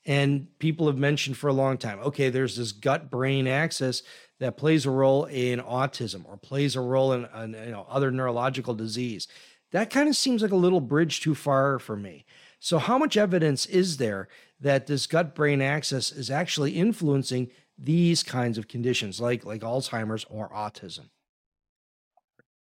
And 0.07 0.47
people 0.59 0.87
have 0.87 0.97
mentioned 0.97 1.37
for 1.37 1.49
a 1.49 1.52
long 1.52 1.76
time 1.76 1.99
okay, 2.00 2.31
there's 2.31 2.57
this 2.57 2.73
gut 2.73 3.11
brain 3.11 3.47
axis 3.47 4.02
that 4.40 4.57
plays 4.57 4.87
a 4.87 4.90
role 4.90 5.25
in 5.25 5.61
autism 5.61 6.25
or 6.26 6.37
plays 6.37 6.76
a 6.76 6.81
role 6.81 7.12
in, 7.12 7.25
in 7.25 7.52
you 7.52 7.73
know, 7.73 7.87
other 7.88 8.11
neurological 8.11 8.75
disease. 8.75 9.28
That 9.73 9.90
kind 9.90 10.09
of 10.09 10.17
seems 10.17 10.43
like 10.43 10.52
a 10.52 10.57
little 10.57 10.81
bridge 10.81 11.21
too 11.21 11.35
far 11.35 11.78
for 11.78 11.97
me. 11.97 12.25
So, 12.61 12.78
how 12.78 12.99
much 12.99 13.17
evidence 13.17 13.67
is 13.67 13.99
there 13.99 14.28
that 14.61 14.87
this 14.87 15.07
gut 15.07 15.35
brain 15.35 15.61
axis 15.61 16.11
is 16.11 16.31
actually 16.31 16.73
influencing 16.73 17.50
these 17.76 18.23
kinds 18.23 18.59
of 18.59 18.67
conditions 18.67 19.21
like, 19.21 19.45
like 19.45 19.61
Alzheimer's 19.61 20.25
or 20.28 20.49
autism? 20.50 21.11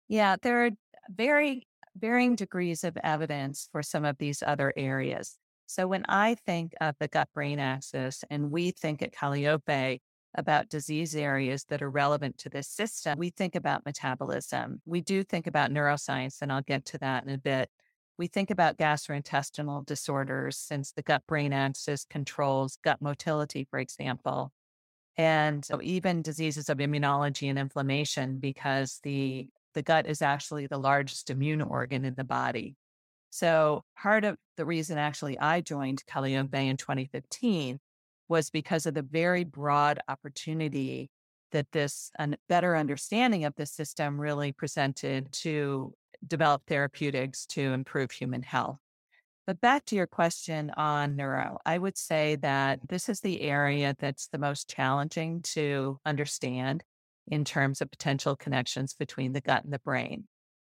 Yeah, 0.08 0.36
there 0.42 0.66
are 0.66 0.70
very 1.08 1.66
varying 1.96 2.36
degrees 2.36 2.84
of 2.84 2.96
evidence 3.02 3.68
for 3.72 3.82
some 3.82 4.04
of 4.04 4.18
these 4.18 4.42
other 4.46 4.72
areas. 4.76 5.38
So 5.66 5.86
when 5.88 6.04
I 6.08 6.36
think 6.46 6.74
of 6.80 6.94
the 6.98 7.08
gut 7.08 7.28
brain 7.34 7.58
axis 7.58 8.24
and 8.30 8.50
we 8.50 8.70
think 8.70 9.02
at 9.02 9.12
Kallyope 9.12 10.00
about 10.34 10.68
disease 10.68 11.16
areas 11.16 11.64
that 11.64 11.82
are 11.82 11.90
relevant 11.90 12.38
to 12.38 12.48
this 12.48 12.68
system, 12.68 13.18
we 13.18 13.30
think 13.30 13.54
about 13.54 13.84
metabolism. 13.84 14.80
We 14.84 15.00
do 15.00 15.24
think 15.24 15.46
about 15.46 15.70
neuroscience, 15.70 16.40
and 16.40 16.52
I'll 16.52 16.62
get 16.62 16.84
to 16.86 16.98
that 16.98 17.24
in 17.24 17.30
a 17.30 17.38
bit. 17.38 17.70
We 18.18 18.28
think 18.28 18.50
about 18.50 18.78
gastrointestinal 18.78 19.84
disorders 19.84 20.56
since 20.56 20.92
the 20.92 21.02
gut 21.02 21.22
brain 21.26 21.52
axis 21.52 22.06
controls 22.08 22.78
gut 22.82 23.02
motility, 23.02 23.66
for 23.68 23.78
example. 23.78 24.52
And 25.18 25.64
so 25.64 25.80
even 25.82 26.22
diseases 26.22 26.68
of 26.68 26.78
immunology 26.78 27.48
and 27.48 27.58
inflammation, 27.58 28.38
because 28.38 29.00
the 29.02 29.48
the 29.74 29.82
gut 29.82 30.06
is 30.06 30.22
actually 30.22 30.66
the 30.66 30.78
largest 30.78 31.28
immune 31.28 31.60
organ 31.60 32.06
in 32.06 32.14
the 32.14 32.24
body. 32.24 32.76
So 33.30 33.84
part 33.96 34.24
of 34.24 34.36
the 34.56 34.64
reason 34.64 34.98
actually 34.98 35.38
I 35.38 35.60
joined 35.60 36.04
Kallyope 36.06 36.54
in 36.54 36.76
2015 36.76 37.78
was 38.28 38.50
because 38.50 38.86
of 38.86 38.94
the 38.94 39.02
very 39.02 39.44
broad 39.44 40.00
opportunity 40.08 41.10
that 41.52 41.70
this 41.72 42.10
and 42.18 42.36
better 42.48 42.76
understanding 42.76 43.44
of 43.44 43.54
the 43.56 43.66
system 43.66 44.20
really 44.20 44.52
presented 44.52 45.32
to 45.32 45.92
develop 46.26 46.62
therapeutics 46.66 47.46
to 47.46 47.60
improve 47.72 48.10
human 48.10 48.42
health. 48.42 48.78
But 49.46 49.60
back 49.60 49.84
to 49.86 49.96
your 49.96 50.08
question 50.08 50.70
on 50.76 51.14
neuro, 51.14 51.58
I 51.64 51.78
would 51.78 51.96
say 51.96 52.36
that 52.36 52.80
this 52.88 53.08
is 53.08 53.20
the 53.20 53.42
area 53.42 53.94
that's 53.96 54.26
the 54.26 54.38
most 54.38 54.68
challenging 54.68 55.42
to 55.54 56.00
understand 56.04 56.82
in 57.28 57.44
terms 57.44 57.80
of 57.80 57.90
potential 57.90 58.34
connections 58.34 58.94
between 58.94 59.32
the 59.32 59.40
gut 59.40 59.62
and 59.62 59.72
the 59.72 59.78
brain. 59.78 60.26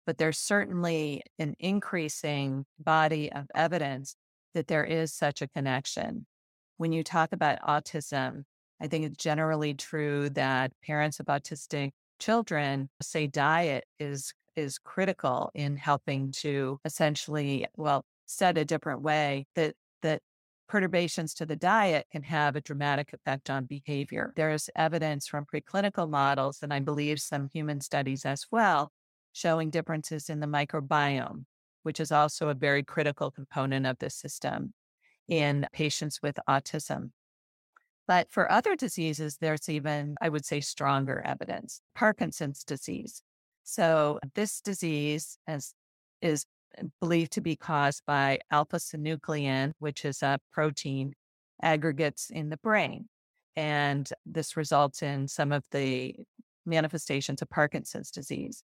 But 0.05 0.17
there's 0.17 0.37
certainly 0.37 1.21
an 1.39 1.55
increasing 1.59 2.65
body 2.77 3.31
of 3.31 3.45
evidence 3.55 4.15
that 4.53 4.67
there 4.67 4.83
is 4.83 5.13
such 5.13 5.41
a 5.41 5.47
connection. 5.47 6.25
When 6.77 6.91
you 6.91 7.03
talk 7.03 7.31
about 7.31 7.61
autism, 7.61 8.43
I 8.81 8.87
think 8.87 9.05
it's 9.05 9.17
generally 9.17 9.73
true 9.73 10.29
that 10.31 10.73
parents 10.85 11.19
of 11.19 11.27
autistic 11.27 11.91
children 12.19 12.89
say 13.01 13.27
diet 13.27 13.85
is 13.99 14.33
is 14.55 14.77
critical 14.77 15.49
in 15.55 15.77
helping 15.77 16.31
to 16.31 16.79
essentially, 16.85 17.65
well, 17.75 18.05
said 18.27 18.57
a 18.57 18.65
different 18.65 19.01
way, 19.01 19.47
that 19.55 19.75
that 20.01 20.21
perturbations 20.67 21.33
to 21.35 21.45
the 21.45 21.55
diet 21.55 22.05
can 22.11 22.23
have 22.23 22.55
a 22.55 22.61
dramatic 22.61 23.13
effect 23.13 23.49
on 23.49 23.65
behavior. 23.65 24.33
There 24.35 24.51
is 24.51 24.69
evidence 24.75 25.27
from 25.27 25.45
preclinical 25.45 26.09
models, 26.09 26.59
and 26.61 26.73
I 26.73 26.79
believe 26.79 27.19
some 27.19 27.49
human 27.53 27.81
studies 27.81 28.25
as 28.25 28.45
well, 28.51 28.91
showing 29.33 29.69
differences 29.69 30.29
in 30.29 30.39
the 30.39 30.47
microbiome, 30.47 31.45
which 31.83 31.99
is 31.99 32.11
also 32.11 32.47
a 32.47 32.53
very 32.53 32.83
critical 32.83 33.31
component 33.31 33.85
of 33.85 33.97
the 33.99 34.09
system 34.09 34.73
in 35.27 35.67
patients 35.73 36.21
with 36.21 36.39
autism. 36.47 37.11
But 38.07 38.31
for 38.31 38.51
other 38.51 38.75
diseases, 38.75 39.37
there's 39.39 39.69
even, 39.69 40.15
I 40.21 40.29
would 40.29 40.45
say, 40.45 40.61
stronger 40.61 41.21
evidence. 41.25 41.81
Parkinson's 41.95 42.63
disease. 42.63 43.21
So, 43.63 44.19
this 44.35 44.59
disease 44.59 45.37
is, 45.47 45.73
is 46.21 46.45
believed 46.99 47.31
to 47.33 47.41
be 47.41 47.55
caused 47.55 48.03
by 48.05 48.39
alpha 48.51 48.77
synuclein, 48.77 49.71
which 49.79 50.03
is 50.03 50.21
a 50.21 50.39
protein 50.51 51.13
aggregates 51.61 52.29
in 52.29 52.49
the 52.49 52.57
brain. 52.57 53.07
And 53.55 54.09
this 54.25 54.57
results 54.57 55.01
in 55.01 55.27
some 55.27 55.51
of 55.51 55.63
the 55.71 56.15
manifestations 56.65 57.41
of 57.41 57.49
Parkinson's 57.49 58.11
disease. 58.11 58.63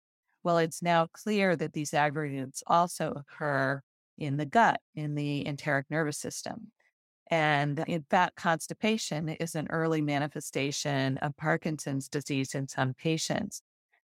Well, 0.45 0.59
it's 0.59 0.83
now 0.83 1.07
clear 1.07 1.55
that 1.57 1.73
these 1.73 1.93
aggregates 1.93 2.63
also 2.67 3.11
occur 3.13 3.81
in 4.17 4.37
the 4.37 4.45
gut, 4.45 4.79
in 4.93 5.15
the 5.15 5.45
enteric 5.45 5.87
nervous 5.89 6.19
system. 6.19 6.71
And 7.31 7.79
in 7.87 8.05
fact, 8.09 8.37
constipation 8.37 9.29
is 9.29 9.55
an 9.55 9.67
early 9.71 10.01
manifestation 10.01 11.17
of 11.19 11.35
Parkinson's 11.37 12.09
disease 12.09 12.55
in 12.55 12.67
some 12.67 12.93
patients. 12.93 13.63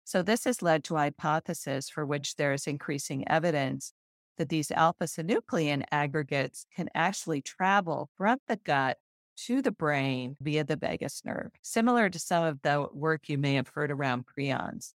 So, 0.04 0.22
this 0.22 0.44
has 0.44 0.62
led 0.62 0.84
to 0.84 0.96
a 0.96 1.00
hypothesis 1.00 1.90
for 1.90 2.06
which 2.06 2.36
there 2.36 2.52
is 2.52 2.66
increasing 2.66 3.28
evidence 3.28 3.94
that 4.38 4.50
these 4.50 4.70
alpha 4.70 5.04
synuclein 5.04 5.84
aggregates 5.90 6.66
can 6.76 6.90
actually 6.94 7.42
travel 7.42 8.10
from 8.16 8.38
the 8.48 8.56
gut 8.56 8.98
to 9.46 9.62
the 9.62 9.72
brain 9.72 10.36
via 10.40 10.64
the 10.64 10.76
vagus 10.76 11.22
nerve, 11.24 11.52
similar 11.62 12.10
to 12.10 12.18
some 12.18 12.44
of 12.44 12.62
the 12.62 12.88
work 12.92 13.28
you 13.30 13.38
may 13.38 13.54
have 13.54 13.68
heard 13.68 13.90
around 13.90 14.26
prions. 14.26 14.94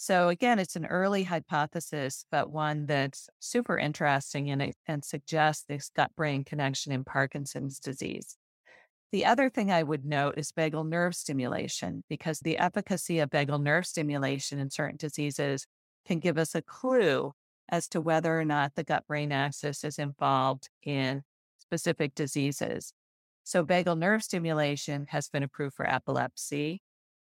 So, 0.00 0.28
again, 0.28 0.60
it's 0.60 0.76
an 0.76 0.86
early 0.86 1.24
hypothesis, 1.24 2.24
but 2.30 2.52
one 2.52 2.86
that's 2.86 3.28
super 3.40 3.76
interesting 3.76 4.48
and, 4.48 4.72
and 4.86 5.04
suggests 5.04 5.64
this 5.64 5.90
gut 5.90 6.14
brain 6.14 6.44
connection 6.44 6.92
in 6.92 7.02
Parkinson's 7.02 7.80
disease. 7.80 8.36
The 9.10 9.24
other 9.24 9.50
thing 9.50 9.72
I 9.72 9.82
would 9.82 10.04
note 10.04 10.34
is 10.36 10.52
vagal 10.52 10.88
nerve 10.88 11.16
stimulation, 11.16 12.04
because 12.08 12.38
the 12.38 12.58
efficacy 12.58 13.18
of 13.18 13.30
vagal 13.30 13.60
nerve 13.60 13.86
stimulation 13.86 14.60
in 14.60 14.70
certain 14.70 14.98
diseases 14.98 15.66
can 16.06 16.20
give 16.20 16.38
us 16.38 16.54
a 16.54 16.62
clue 16.62 17.32
as 17.68 17.88
to 17.88 18.00
whether 18.00 18.38
or 18.38 18.44
not 18.44 18.76
the 18.76 18.84
gut 18.84 19.04
brain 19.08 19.32
axis 19.32 19.82
is 19.82 19.98
involved 19.98 20.68
in 20.84 21.24
specific 21.58 22.14
diseases. 22.14 22.92
So, 23.42 23.64
vagal 23.64 23.98
nerve 23.98 24.22
stimulation 24.22 25.06
has 25.08 25.28
been 25.28 25.42
approved 25.42 25.74
for 25.74 25.90
epilepsy, 25.90 26.82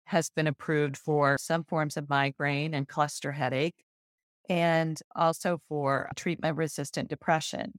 has 0.06 0.30
been 0.30 0.48
approved 0.48 0.98
for 0.98 1.38
some 1.40 1.64
forms 1.64 1.98
of 1.98 2.10
migraine 2.10 2.74
and 2.74 2.88
cluster 2.88 3.32
headache, 3.32 3.84
and 4.50 5.00
also 5.16 5.60
for 5.68 6.10
treatment 6.16 6.58
resistant 6.58 7.10
depression. 7.10 7.74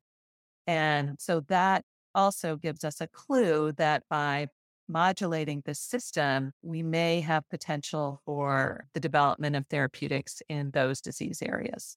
And 0.67 1.21
so 1.21 1.41
that 1.49 1.85
also 2.15 2.57
gives 2.57 2.85
us 2.85 3.01
a 3.01 3.07
clue 3.09 3.73
that 3.73 4.03
by 4.09 4.49
modulating 4.89 5.63
the 5.65 5.75
system, 5.75 6.53
we 6.63 6.83
may 6.83 7.21
have 7.21 7.49
potential 7.49 8.21
for 8.25 8.87
the 8.95 9.01
development 9.01 9.57
of 9.57 9.67
therapeutics 9.67 10.43
in 10.49 10.71
those 10.71 11.01
disease 11.01 11.43
areas. 11.43 11.97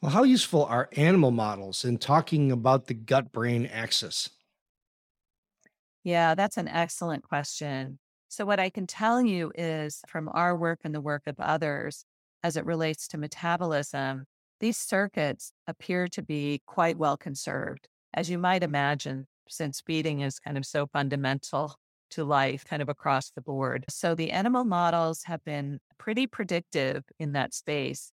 Well, 0.00 0.12
how 0.12 0.22
useful 0.22 0.64
are 0.64 0.88
animal 0.92 1.30
models 1.30 1.84
in 1.84 1.98
talking 1.98 2.52
about 2.52 2.86
the 2.86 2.94
gut 2.94 3.32
brain 3.32 3.66
axis? 3.66 4.30
Yeah, 6.02 6.34
that's 6.34 6.56
an 6.56 6.68
excellent 6.68 7.24
question. 7.24 7.98
So, 8.28 8.44
what 8.44 8.60
I 8.60 8.70
can 8.70 8.86
tell 8.86 9.22
you 9.22 9.52
is 9.54 10.00
from 10.08 10.28
our 10.32 10.56
work 10.56 10.80
and 10.84 10.94
the 10.94 11.00
work 11.00 11.22
of 11.26 11.38
others 11.38 12.04
as 12.42 12.56
it 12.56 12.66
relates 12.66 13.08
to 13.08 13.18
metabolism, 13.18 14.26
these 14.60 14.76
circuits 14.76 15.52
appear 15.66 16.08
to 16.08 16.22
be 16.22 16.62
quite 16.66 16.98
well 16.98 17.16
conserved. 17.16 17.88
As 18.12 18.30
you 18.30 18.38
might 18.38 18.62
imagine, 18.62 19.26
since 19.48 19.82
feeding 19.84 20.20
is 20.20 20.38
kind 20.38 20.56
of 20.56 20.66
so 20.66 20.86
fundamental 20.86 21.74
to 22.10 22.24
life, 22.24 22.64
kind 22.64 22.82
of 22.82 22.88
across 22.88 23.30
the 23.30 23.40
board. 23.40 23.84
So 23.88 24.14
the 24.14 24.30
animal 24.30 24.64
models 24.64 25.24
have 25.24 25.42
been 25.44 25.80
pretty 25.98 26.26
predictive 26.26 27.02
in 27.18 27.32
that 27.32 27.54
space. 27.54 28.12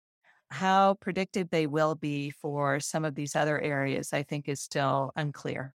How 0.50 0.94
predictive 0.94 1.50
they 1.50 1.66
will 1.66 1.94
be 1.94 2.30
for 2.30 2.80
some 2.80 3.04
of 3.04 3.14
these 3.14 3.36
other 3.36 3.60
areas, 3.60 4.12
I 4.12 4.22
think, 4.22 4.48
is 4.48 4.60
still 4.60 5.12
unclear. 5.14 5.74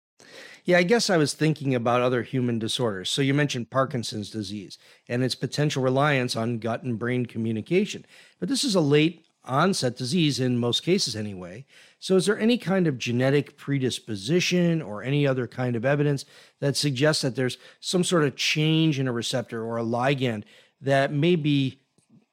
Yeah, 0.64 0.78
I 0.78 0.82
guess 0.82 1.10
I 1.10 1.16
was 1.16 1.32
thinking 1.32 1.76
about 1.76 2.00
other 2.00 2.24
human 2.24 2.58
disorders. 2.58 3.08
So 3.08 3.22
you 3.22 3.34
mentioned 3.34 3.70
Parkinson's 3.70 4.30
disease 4.30 4.78
and 5.08 5.22
its 5.22 5.36
potential 5.36 5.80
reliance 5.80 6.34
on 6.34 6.58
gut 6.58 6.82
and 6.82 6.98
brain 6.98 7.24
communication. 7.24 8.04
But 8.40 8.48
this 8.48 8.64
is 8.64 8.74
a 8.74 8.80
late 8.80 9.24
onset 9.44 9.96
disease 9.96 10.40
in 10.40 10.58
most 10.58 10.82
cases 10.82 11.14
anyway. 11.14 11.64
So, 12.00 12.16
is 12.16 12.26
there 12.26 12.38
any 12.38 12.58
kind 12.58 12.88
of 12.88 12.98
genetic 12.98 13.56
predisposition 13.56 14.82
or 14.82 15.04
any 15.04 15.24
other 15.24 15.46
kind 15.46 15.76
of 15.76 15.84
evidence 15.84 16.24
that 16.60 16.76
suggests 16.76 17.22
that 17.22 17.36
there's 17.36 17.58
some 17.78 18.02
sort 18.02 18.24
of 18.24 18.34
change 18.34 18.98
in 18.98 19.06
a 19.06 19.12
receptor 19.12 19.64
or 19.64 19.78
a 19.78 19.84
ligand 19.84 20.42
that 20.80 21.12
may 21.12 21.36
be 21.36 21.80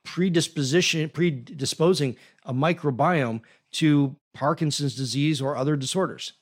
predisposition 0.03 1.07
predisposing 1.09 2.15
a 2.45 2.53
microbiome 2.53 3.41
to 3.71 4.15
Parkinson's 4.33 4.95
disease 4.95 5.41
or 5.41 5.55
other 5.55 5.75
disorders? 5.75 6.33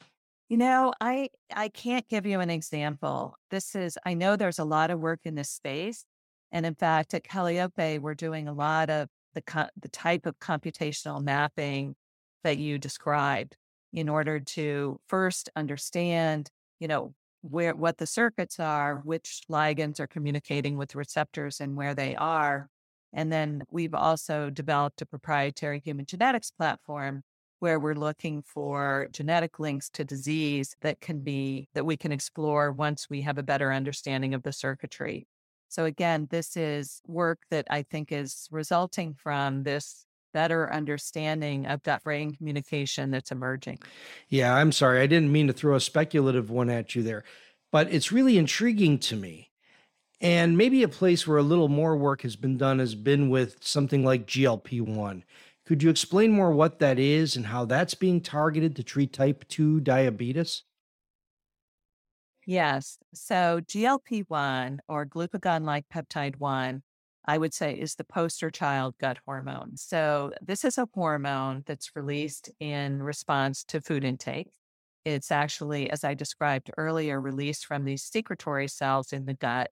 You 0.52 0.58
know, 0.58 0.92
I 1.00 1.30
I 1.56 1.70
can't 1.70 2.06
give 2.10 2.26
you 2.26 2.42
an 2.42 2.50
example. 2.50 3.38
This 3.52 3.74
is 3.74 3.98
I 4.06 4.16
know 4.16 4.36
there's 4.36 4.60
a 4.60 4.66
lot 4.66 4.92
of 4.92 5.00
work 5.00 5.22
in 5.24 5.36
this 5.36 5.50
space, 5.50 6.04
and 6.52 6.66
in 6.66 6.76
fact, 6.76 7.14
at 7.14 7.24
Kallyope, 7.24 8.02
we're 8.02 8.16
doing 8.16 8.50
a 8.50 8.54
lot 8.54 8.90
of 8.90 9.08
the 9.34 9.42
co- 9.42 9.70
the 9.82 9.88
type 9.88 10.26
of 10.26 10.40
computational 10.40 11.24
mapping 11.24 11.96
that 12.44 12.58
you 12.58 12.78
described 12.78 13.56
in 13.94 14.10
order 14.10 14.42
to 14.42 15.00
first 15.08 15.50
understand, 15.56 16.50
you 16.82 16.88
know, 16.90 17.14
where 17.44 17.74
what 17.74 17.98
the 17.98 18.06
circuits 18.06 18.60
are, 18.60 18.98
which 19.06 19.44
ligands 19.50 20.02
are 20.02 20.08
communicating 20.08 20.76
with 20.78 20.96
receptors 20.96 21.62
and 21.62 21.78
where 21.78 21.96
they 21.96 22.14
are. 22.18 22.68
And 23.14 23.32
then 23.32 23.64
we've 23.72 23.96
also 23.96 24.50
developed 24.50 25.02
a 25.02 25.06
proprietary 25.06 25.80
human 25.80 26.06
genetics 26.06 26.52
platform 26.52 27.24
where 27.62 27.80
we're 27.80 27.94
looking 27.94 28.42
for 28.42 29.08
genetic 29.14 29.60
links 29.60 29.88
to 29.92 30.04
disease 30.04 30.76
that 30.82 31.00
can 31.00 31.20
be 31.20 31.70
that 31.76 31.86
we 31.86 31.96
can 31.96 32.12
explore 32.12 32.72
once 32.72 33.08
we 33.08 33.22
have 33.22 33.38
a 33.38 33.44
better 33.44 33.72
understanding 33.72 34.34
of 34.34 34.42
the 34.42 34.52
circuitry. 34.52 35.28
So 35.70 35.86
again, 35.86 36.28
this 36.32 36.58
is 36.58 37.02
work 37.06 37.40
that 37.52 37.68
I 37.70 37.84
think 37.84 38.12
is 38.12 38.48
resulting 38.52 39.14
from 39.14 39.62
this 39.62 40.06
better 40.34 40.74
understanding 40.74 41.68
of 41.68 41.84
gut 41.84 42.04
brain 42.04 42.34
communication 42.34 43.12
that's 43.12 43.32
emerging. 43.32 43.78
Yeah, 44.28 44.56
I'm 44.56 44.72
sorry. 44.72 45.00
I 45.00 45.06
didn't 45.06 45.32
mean 45.32 45.46
to 45.46 45.54
throw 45.54 45.76
a 45.76 45.80
speculative 45.80 46.50
one 46.50 46.72
at 46.72 46.96
you 46.96 47.04
there, 47.04 47.24
but 47.72 47.94
it's 47.94 48.12
really 48.12 48.40
intriguing 48.40 48.98
to 49.00 49.16
me. 49.16 49.52
And 50.20 50.58
maybe 50.58 50.82
a 50.82 50.88
place 50.88 51.28
where 51.28 51.38
a 51.38 51.44
little 51.44 51.68
more 51.68 51.96
work 51.96 52.24
has 52.24 52.36
been 52.36 52.58
done 52.58 52.80
has 52.80 52.96
been 52.96 53.30
with 53.30 53.64
something 53.64 54.04
like 54.04 54.26
GLP 54.26 54.82
1. 54.82 55.24
Could 55.72 55.84
you 55.84 55.90
explain 55.90 56.34
more 56.34 56.52
what 56.52 56.80
that 56.80 57.00
is 57.00 57.38
and 57.38 57.46
how 57.46 57.64
that's 57.64 57.94
being 57.94 58.20
targeted 58.20 58.76
to 58.76 58.84
treat 58.84 59.14
type 59.14 59.48
2 59.48 59.80
diabetes? 59.80 60.64
Yes. 62.46 62.98
So 63.14 63.62
GLP 63.62 64.26
1 64.28 64.82
or 64.90 65.06
glucagon 65.06 65.64
like 65.64 65.88
peptide 65.88 66.36
1 66.40 66.84
I 67.24 67.38
would 67.38 67.54
say 67.54 67.74
is 67.80 67.96
the 67.96 68.04
poster 68.04 68.52
child 68.52 68.96
gut 69.00 69.20
hormone. 69.26 69.78
So, 69.78 70.34
this 70.42 70.66
is 70.66 70.78
a 70.78 70.90
hormone 70.94 71.64
that's 71.66 71.96
released 71.96 72.50
in 72.60 73.02
response 73.02 73.64
to 73.66 73.80
food 73.80 74.04
intake. 74.04 74.50
It's 75.06 75.32
actually, 75.32 75.90
as 75.90 76.04
I 76.04 76.16
described 76.16 76.72
earlier, 76.78 77.22
released 77.22 77.66
from 77.66 77.86
these 77.86 78.04
secretory 78.04 78.68
cells 78.68 79.14
in 79.14 79.26
the 79.26 79.36
gut 79.36 79.72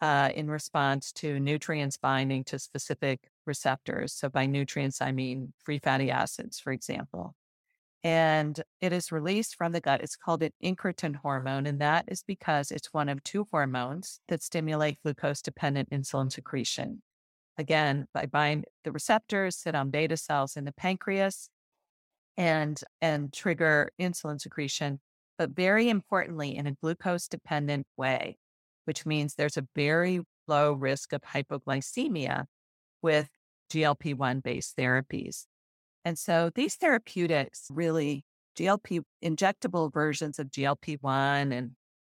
uh, 0.00 0.30
in 0.34 0.50
response 0.50 1.12
to 1.14 1.40
nutrients 1.40 1.96
binding 1.96 2.44
to 2.44 2.58
specific 2.58 3.28
receptors. 3.46 4.12
So, 4.12 4.28
by 4.28 4.46
nutrients, 4.46 5.00
I 5.00 5.12
mean 5.12 5.52
free 5.64 5.78
fatty 5.78 6.10
acids, 6.10 6.58
for 6.60 6.72
example 6.72 7.34
and 8.06 8.62
it 8.80 8.92
is 8.92 9.10
released 9.10 9.56
from 9.56 9.72
the 9.72 9.80
gut. 9.80 10.00
It's 10.00 10.14
called 10.14 10.44
an 10.44 10.52
incretin 10.62 11.16
hormone, 11.16 11.66
and 11.66 11.80
that 11.80 12.04
is 12.06 12.22
because 12.22 12.70
it's 12.70 12.94
one 12.94 13.08
of 13.08 13.20
two 13.24 13.48
hormones 13.50 14.20
that 14.28 14.44
stimulate 14.44 15.02
glucose 15.02 15.42
dependent 15.42 15.90
insulin 15.90 16.30
secretion. 16.30 17.02
Again, 17.58 18.06
by 18.14 18.26
bind 18.26 18.66
the 18.84 18.92
receptors 18.92 19.56
sit 19.56 19.74
on 19.74 19.90
beta 19.90 20.16
cells 20.16 20.56
in 20.56 20.64
the 20.64 20.72
pancreas 20.72 21.48
and 22.36 22.80
and 23.00 23.32
trigger 23.32 23.90
insulin 24.00 24.40
secretion, 24.40 25.00
but 25.36 25.50
very 25.50 25.88
importantly 25.88 26.54
in 26.54 26.68
a 26.68 26.76
glucose 26.80 27.26
dependent 27.26 27.88
way, 27.96 28.38
which 28.84 29.04
means 29.04 29.34
there's 29.34 29.56
a 29.56 29.66
very 29.74 30.20
low 30.46 30.74
risk 30.74 31.12
of 31.12 31.22
hypoglycemia 31.22 32.44
with 33.02 33.30
GLP-1 33.70 34.42
based 34.42 34.76
therapies. 34.76 35.44
And 36.04 36.18
so 36.18 36.50
these 36.54 36.76
therapeutics 36.76 37.66
really, 37.70 38.24
GLP 38.56 39.02
injectable 39.24 39.92
versions 39.92 40.38
of 40.38 40.48
GLP 40.48 40.98
1 41.00 41.52
and 41.52 41.72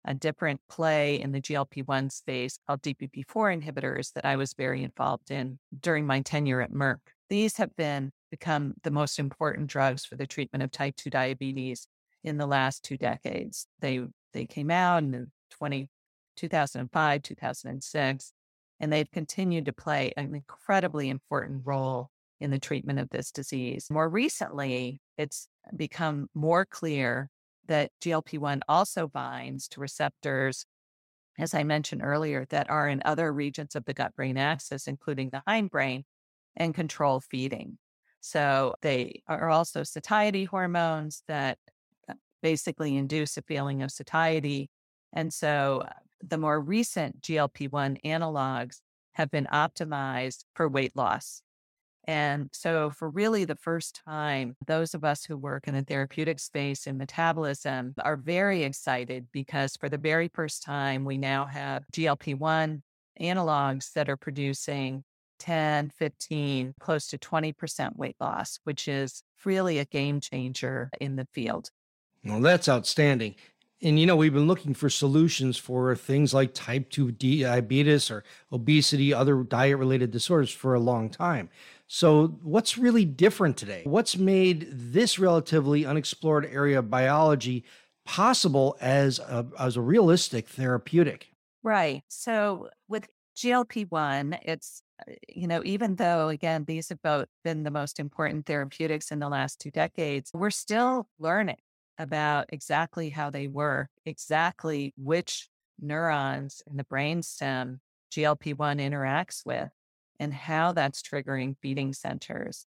a 0.06 0.14
different 0.14 0.62
play 0.70 1.20
in 1.20 1.32
the 1.32 1.42
GLP 1.42 1.86
1 1.86 2.10
space 2.10 2.58
called 2.66 2.82
DPP4 2.82 3.62
inhibitors 3.62 4.14
that 4.14 4.26
I 4.26 4.38
was 4.38 4.54
very 4.54 4.84
involved 4.84 5.32
in 5.32 5.60
during 5.80 6.06
my 6.06 6.22
tenure 6.22 6.62
at 6.62 6.72
Merck. 6.72 7.00
These 7.30 7.58
have 7.58 7.76
been 7.76 8.12
become 8.32 8.74
the 8.84 8.92
most 8.92 9.20
important 9.20 9.68
drugs 9.68 10.06
for 10.06 10.16
the 10.16 10.28
treatment 10.28 10.64
of 10.64 10.72
type 10.72 10.96
2 10.96 11.10
diabetes 11.10 11.88
in 12.24 12.38
the 12.38 12.48
last 12.48 12.84
two 12.84 12.98
decades. 12.98 13.68
They 13.80 14.02
they 14.34 14.46
came 14.46 14.70
out 14.70 15.04
in 15.04 15.32
20, 15.52 15.90
2005, 16.36 17.22
2006, 17.24 18.34
and 18.80 18.92
they've 18.92 19.10
continued 19.12 19.66
to 19.66 19.74
play 19.74 20.14
an 20.18 20.36
incredibly 20.36 21.10
important 21.10 21.62
role 21.66 22.10
in 22.40 22.52
the 22.52 22.60
treatment 22.60 23.00
of 23.00 23.10
this 23.10 23.32
disease. 23.32 23.88
More 23.90 24.08
recently, 24.08 25.02
it's 25.18 25.48
become 25.76 26.28
more 26.36 26.66
clear 26.66 27.30
that 27.68 27.92
GLP 28.02 28.40
1 28.40 28.62
also 28.68 29.08
binds 29.08 29.68
to 29.70 29.82
receptors, 29.82 30.66
as 31.38 31.54
I 31.54 31.64
mentioned 31.64 32.02
earlier, 32.04 32.46
that 32.50 32.70
are 32.70 32.88
in 32.88 33.02
other 33.04 33.34
regions 33.34 33.76
of 33.76 33.86
the 33.86 33.94
gut 33.94 34.16
brain 34.16 34.38
axis, 34.38 34.88
including 34.88 35.30
the 35.32 35.42
hindbrain, 35.48 36.04
and 36.56 36.74
control 36.74 37.20
feeding. 37.20 37.78
So 38.22 38.76
they 38.82 39.22
are 39.28 39.50
also 39.50 39.84
satiety 39.84 40.46
hormones 40.46 41.24
that 41.28 41.58
uh, 42.10 42.14
basically 42.42 42.96
induce 42.96 43.38
a 43.38 43.42
feeling 43.42 43.84
of 43.84 43.92
satiety. 43.92 44.70
And 45.14 45.34
so 45.34 45.84
uh, 45.86 45.92
the 46.22 46.38
more 46.38 46.60
recent 46.60 47.22
GLP 47.22 47.72
1 47.72 47.98
analogs 48.06 48.82
have 49.14 49.32
been 49.32 49.48
optimized 49.52 50.44
for 50.56 50.70
weight 50.70 50.96
loss 50.96 51.42
and 52.08 52.50
so, 52.54 52.90
for 52.90 53.10
really 53.10 53.44
the 53.44 53.58
first 53.58 54.02
time, 54.06 54.56
those 54.66 54.94
of 54.94 55.04
us 55.04 55.26
who 55.26 55.36
work 55.36 55.68
in 55.68 55.76
the 55.76 55.82
therapeutic 55.82 56.40
space 56.40 56.88
in 56.88 56.98
metabolism 56.98 57.94
are 58.02 58.16
very 58.16 58.64
excited 58.64 59.28
because 59.34 59.76
for 59.76 59.90
the 59.90 59.98
very 59.98 60.30
first 60.34 60.64
time, 60.64 61.04
we 61.04 61.18
now 61.18 61.46
have 61.46 61.84
GLP 61.92 62.40
1 62.40 62.82
analogs 63.20 63.92
that 63.92 64.08
are 64.08 64.16
producing 64.16 65.04
10, 65.40 65.90
15, 65.90 66.74
close 66.80 67.08
to 67.08 67.18
20% 67.18 67.98
weight 67.98 68.16
loss, 68.22 68.58
which 68.64 68.88
is 68.88 69.22
really 69.44 69.78
a 69.80 69.86
game 69.86 70.22
changer 70.22 70.90
in 71.02 71.18
the 71.18 71.28
field. 71.34 71.70
Well, 72.24 72.40
that's 72.40 72.70
outstanding. 72.70 73.36
And 73.82 74.00
you 74.00 74.08
know, 74.08 74.16
we've 74.16 74.34
been 74.34 74.48
looking 74.48 74.74
for 74.74 74.90
solutions 74.90 75.58
for 75.58 75.96
things 75.96 76.34
like 76.34 76.54
type 76.54 76.90
2 76.90 77.12
diabetes 77.12 78.10
or 78.10 78.24
obesity, 78.52 79.14
other 79.14 79.44
diet 79.44 79.78
related 79.78 80.10
disorders 80.10 80.52
for 80.52 80.74
a 80.74 80.80
long 80.80 81.10
time. 81.10 81.50
So, 81.88 82.40
what's 82.42 82.78
really 82.78 83.06
different 83.06 83.56
today? 83.56 83.84
What's 83.86 84.18
made 84.18 84.68
this 84.72 85.20
relatively 85.20 85.86
unexplored 85.86 86.46
area 86.46 86.80
of 86.80 86.90
biology 86.90 87.64
possible 88.06 88.76
as 88.82 89.20
a, 89.20 89.46
as 89.60 89.78
a 89.78 89.82
realistic 89.82 90.50
therapeutic? 90.50 91.30
Right. 91.64 92.04
So, 92.08 92.70
with 92.88 93.08
GLP 93.38 93.90
1, 93.92 94.40
it's, 94.42 94.82
you 95.30 95.48
know, 95.48 95.62
even 95.64 95.96
though, 95.96 96.30
again, 96.30 96.66
these 96.66 96.90
have 96.90 97.02
both 97.04 97.28
been 97.44 97.64
the 97.64 97.72
most 97.72 98.00
important 98.00 98.48
therapeutics 98.48 99.12
in 99.12 99.20
the 99.20 99.30
last 99.30 99.62
two 99.62 99.72
decades, 99.72 100.32
we're 100.34 100.50
still 100.50 101.08
learning 101.20 101.58
about 101.98 102.48
exactly 102.50 103.10
how 103.10 103.30
they 103.30 103.48
work, 103.48 103.90
exactly 104.06 104.94
which 104.98 105.50
neurons 105.80 106.62
in 106.68 106.78
the 106.78 106.84
brainstem 106.84 107.80
GLP 108.12 108.58
1 108.58 108.78
interacts 108.78 109.46
with 109.46 109.70
and 110.20 110.34
how 110.34 110.72
that's 110.72 111.02
triggering 111.02 111.56
feeding 111.62 111.94
centers. 111.94 112.66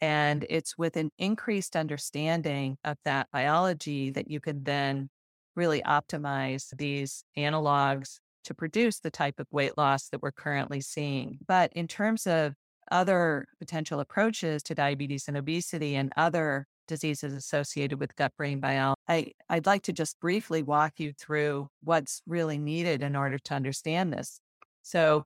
And 0.00 0.46
it's 0.50 0.76
with 0.76 0.96
an 0.96 1.10
increased 1.18 1.76
understanding 1.76 2.78
of 2.84 2.96
that 3.04 3.28
biology 3.32 4.10
that 4.10 4.30
you 4.30 4.40
can 4.40 4.64
then 4.64 5.08
really 5.54 5.82
optimize 5.82 6.76
these 6.76 7.24
analogs 7.36 8.18
to 8.44 8.54
produce 8.54 9.00
the 9.00 9.10
type 9.10 9.40
of 9.40 9.46
weight 9.50 9.76
loss 9.76 10.08
that 10.08 10.22
we're 10.22 10.32
currently 10.32 10.80
seeing. 10.80 11.38
But 11.46 11.72
in 11.72 11.88
terms 11.88 12.26
of 12.26 12.54
other 12.90 13.48
potential 13.58 14.00
approaches 14.00 14.62
to 14.64 14.74
diabetes 14.74 15.28
and 15.28 15.36
obesity 15.36 15.96
and 15.96 16.12
other 16.16 16.66
diseases 16.86 17.32
associated 17.32 18.00
with 18.00 18.16
gut 18.16 18.32
brain 18.36 18.60
biology, 18.60 19.00
I, 19.08 19.32
I'd 19.48 19.66
like 19.66 19.82
to 19.82 19.92
just 19.92 20.18
briefly 20.20 20.62
walk 20.62 20.94
you 20.98 21.12
through 21.12 21.68
what's 21.82 22.22
really 22.26 22.58
needed 22.58 23.02
in 23.02 23.16
order 23.16 23.38
to 23.38 23.54
understand 23.54 24.12
this. 24.12 24.40
So, 24.82 25.24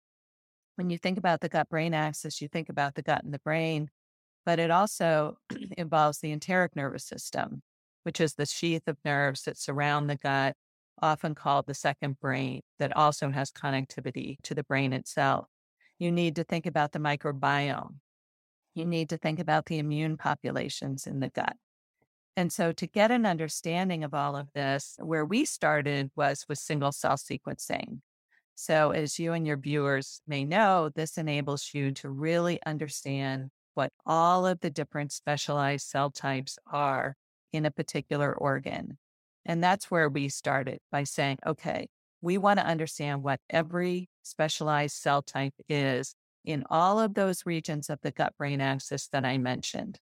when 0.77 0.89
you 0.89 0.97
think 0.97 1.19
about 1.19 1.41
the 1.41 1.49
gut 1.49 1.69
brain 1.69 1.93
axis, 1.93 2.41
you 2.41 2.49
think 2.49 2.71
about 2.71 2.95
the 2.95 3.03
gut 3.03 3.23
and 3.23 3.35
the 3.35 3.41
brain, 3.41 3.91
but 4.47 4.59
it 4.59 4.71
also 4.71 5.37
involves 5.77 6.21
the 6.21 6.33
enteric 6.33 6.75
nervous 6.75 7.05
system, 7.05 7.63
which 8.05 8.21
is 8.21 8.35
the 8.35 8.47
sheath 8.47 8.87
of 8.87 8.97
nerves 9.05 9.43
that 9.43 9.59
surround 9.59 10.09
the 10.09 10.17
gut, 10.17 10.55
often 11.03 11.35
called 11.35 11.67
the 11.67 11.75
second 11.75 12.19
brain, 12.19 12.63
that 12.79 12.97
also 12.97 13.31
has 13.31 13.51
connectivity 13.51 14.37
to 14.43 14.55
the 14.55 14.65
brain 14.65 14.93
itself. 14.93 15.47
You 15.99 16.11
need 16.11 16.37
to 16.37 16.45
think 16.45 16.65
about 16.65 16.93
the 16.93 16.99
microbiome. 16.99 17.97
You 18.75 18.87
need 18.87 19.09
to 19.11 19.19
think 19.19 19.39
about 19.39 19.67
the 19.67 19.79
immune 19.79 20.17
populations 20.17 21.07
in 21.07 21.21
the 21.21 21.29
gut. 21.29 21.57
And 22.37 22.53
so, 22.53 22.73
to 22.73 22.87
get 22.87 23.11
an 23.11 23.27
understanding 23.27 24.05
of 24.05 24.15
all 24.15 24.37
of 24.37 24.49
this, 24.55 24.97
where 24.99 25.25
we 25.25 25.45
started 25.45 26.11
was 26.17 26.47
with 26.49 26.59
single 26.59 26.93
cell 26.93 27.17
sequencing. 27.17 28.01
So, 28.55 28.93
as 28.93 29.19
you 29.19 29.33
and 29.33 29.47
your 29.47 29.57
viewers 29.57 30.23
may 30.27 30.45
know, 30.45 30.91
this 30.95 31.19
enables 31.19 31.71
you 31.75 31.93
to 31.93 32.09
really 32.09 32.61
understand 32.65 33.51
what 33.75 33.93
all 34.07 34.47
of 34.47 34.61
the 34.61 34.71
different 34.71 35.13
specialized 35.13 35.87
cell 35.89 36.11
types 36.11 36.59
are 36.71 37.17
in 37.53 37.67
a 37.67 37.71
particular 37.71 38.33
organ. 38.33 38.99
And 39.45 39.63
that's 39.63 39.91
where 39.91 40.09
we 40.09 40.29
started 40.29 40.79
by 40.93 41.05
saying, 41.05 41.39
okay, 41.47 41.89
we 42.21 42.39
want 42.39 42.59
to 42.59 42.67
understand 42.67 43.23
what 43.23 43.41
every 43.49 44.09
specialized 44.23 44.97
cell 44.97 45.23
type 45.23 45.55
is 45.69 46.15
in 46.45 46.65
all 46.71 46.99
of 46.99 47.15
those 47.15 47.47
regions 47.47 47.91
of 47.91 48.01
the 48.03 48.11
gut 48.11 48.35
brain 48.39 48.61
axis 48.61 49.09
that 49.09 49.25
I 49.25 49.39
mentioned. 49.39 49.99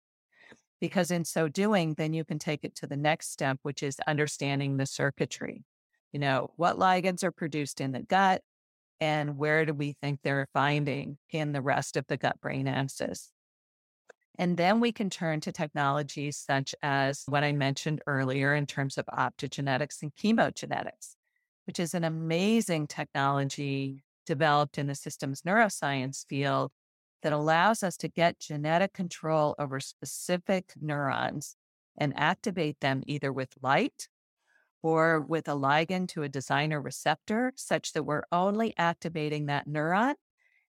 Because 0.80 1.10
in 1.10 1.24
so 1.24 1.48
doing, 1.48 1.94
then 1.94 2.12
you 2.12 2.24
can 2.24 2.38
take 2.38 2.60
it 2.62 2.76
to 2.76 2.86
the 2.86 2.96
next 2.96 3.32
step, 3.32 3.58
which 3.62 3.82
is 3.82 3.98
understanding 4.06 4.76
the 4.76 4.86
circuitry. 4.86 5.64
You 6.12 6.20
know, 6.20 6.52
what 6.56 6.78
ligands 6.78 7.24
are 7.24 7.32
produced 7.32 7.80
in 7.80 7.92
the 7.92 8.02
gut 8.02 8.42
and 9.00 9.36
where 9.36 9.64
do 9.64 9.74
we 9.74 9.96
think 10.00 10.20
they're 10.22 10.48
finding 10.52 11.18
in 11.30 11.52
the 11.52 11.60
rest 11.60 11.96
of 11.96 12.06
the 12.06 12.16
gut 12.16 12.40
brain 12.40 12.66
axis? 12.66 13.30
And 14.38 14.56
then 14.56 14.78
we 14.78 14.92
can 14.92 15.10
turn 15.10 15.40
to 15.40 15.52
technologies 15.52 16.36
such 16.36 16.74
as 16.80 17.24
what 17.26 17.42
I 17.42 17.52
mentioned 17.52 18.02
earlier 18.06 18.54
in 18.54 18.66
terms 18.66 18.96
of 18.96 19.06
optogenetics 19.06 20.00
and 20.02 20.14
chemogenetics, 20.14 21.16
which 21.66 21.80
is 21.80 21.92
an 21.92 22.04
amazing 22.04 22.86
technology 22.86 24.04
developed 24.28 24.76
in 24.76 24.86
the 24.86 24.94
systems 24.94 25.42
neuroscience 25.42 26.26
field 26.28 26.70
that 27.22 27.32
allows 27.32 27.82
us 27.82 27.96
to 27.96 28.08
get 28.08 28.38
genetic 28.38 28.92
control 28.92 29.54
over 29.58 29.80
specific 29.80 30.74
neurons 30.80 31.56
and 31.96 32.12
activate 32.16 32.78
them 32.80 33.02
either 33.06 33.32
with 33.32 33.54
light 33.62 34.08
or 34.82 35.20
with 35.20 35.48
a 35.48 35.52
ligand 35.52 36.08
to 36.08 36.22
a 36.22 36.28
designer 36.28 36.80
receptor, 36.80 37.52
such 37.56 37.94
that 37.94 38.04
we're 38.04 38.22
only 38.30 38.74
activating 38.76 39.46
that 39.46 39.66
neuron 39.66 40.14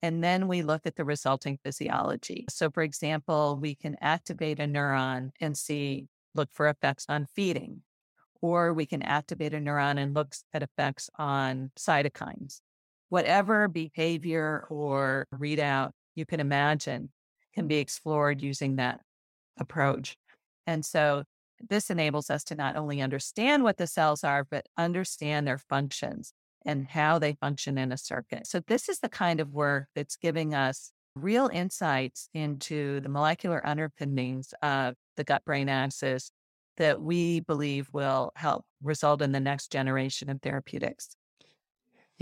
and 0.02 0.22
then 0.22 0.48
we 0.48 0.62
look 0.62 0.84
at 0.84 0.96
the 0.96 1.04
resulting 1.04 1.58
physiology. 1.62 2.44
So, 2.50 2.70
for 2.70 2.82
example, 2.82 3.56
we 3.60 3.76
can 3.76 3.96
activate 4.00 4.58
a 4.58 4.64
neuron 4.64 5.30
and 5.40 5.56
see, 5.56 6.08
look 6.34 6.48
for 6.52 6.68
effects 6.68 7.06
on 7.08 7.26
feeding, 7.26 7.82
or 8.40 8.74
we 8.74 8.84
can 8.84 9.02
activate 9.02 9.54
a 9.54 9.58
neuron 9.58 9.98
and 9.98 10.12
look 10.12 10.34
at 10.52 10.64
effects 10.64 11.08
on 11.16 11.70
cytokines. 11.78 12.60
Whatever 13.12 13.68
behavior 13.68 14.66
or 14.70 15.26
readout 15.34 15.90
you 16.14 16.24
can 16.24 16.40
imagine 16.40 17.10
can 17.54 17.68
be 17.68 17.76
explored 17.76 18.40
using 18.40 18.76
that 18.76 19.00
approach. 19.58 20.16
And 20.66 20.82
so 20.82 21.24
this 21.68 21.90
enables 21.90 22.30
us 22.30 22.42
to 22.44 22.54
not 22.54 22.74
only 22.74 23.02
understand 23.02 23.64
what 23.64 23.76
the 23.76 23.86
cells 23.86 24.24
are, 24.24 24.44
but 24.50 24.64
understand 24.78 25.46
their 25.46 25.58
functions 25.58 26.32
and 26.64 26.88
how 26.88 27.18
they 27.18 27.34
function 27.34 27.76
in 27.76 27.92
a 27.92 27.98
circuit. 27.98 28.46
So, 28.46 28.60
this 28.66 28.88
is 28.88 29.00
the 29.00 29.10
kind 29.10 29.40
of 29.40 29.52
work 29.52 29.88
that's 29.94 30.16
giving 30.16 30.54
us 30.54 30.90
real 31.14 31.50
insights 31.52 32.30
into 32.32 33.00
the 33.00 33.10
molecular 33.10 33.60
underpinnings 33.66 34.54
of 34.62 34.94
the 35.18 35.24
gut 35.24 35.44
brain 35.44 35.68
axis 35.68 36.30
that 36.78 37.02
we 37.02 37.40
believe 37.40 37.90
will 37.92 38.32
help 38.36 38.64
result 38.82 39.20
in 39.20 39.32
the 39.32 39.40
next 39.40 39.70
generation 39.70 40.30
of 40.30 40.40
therapeutics. 40.40 41.14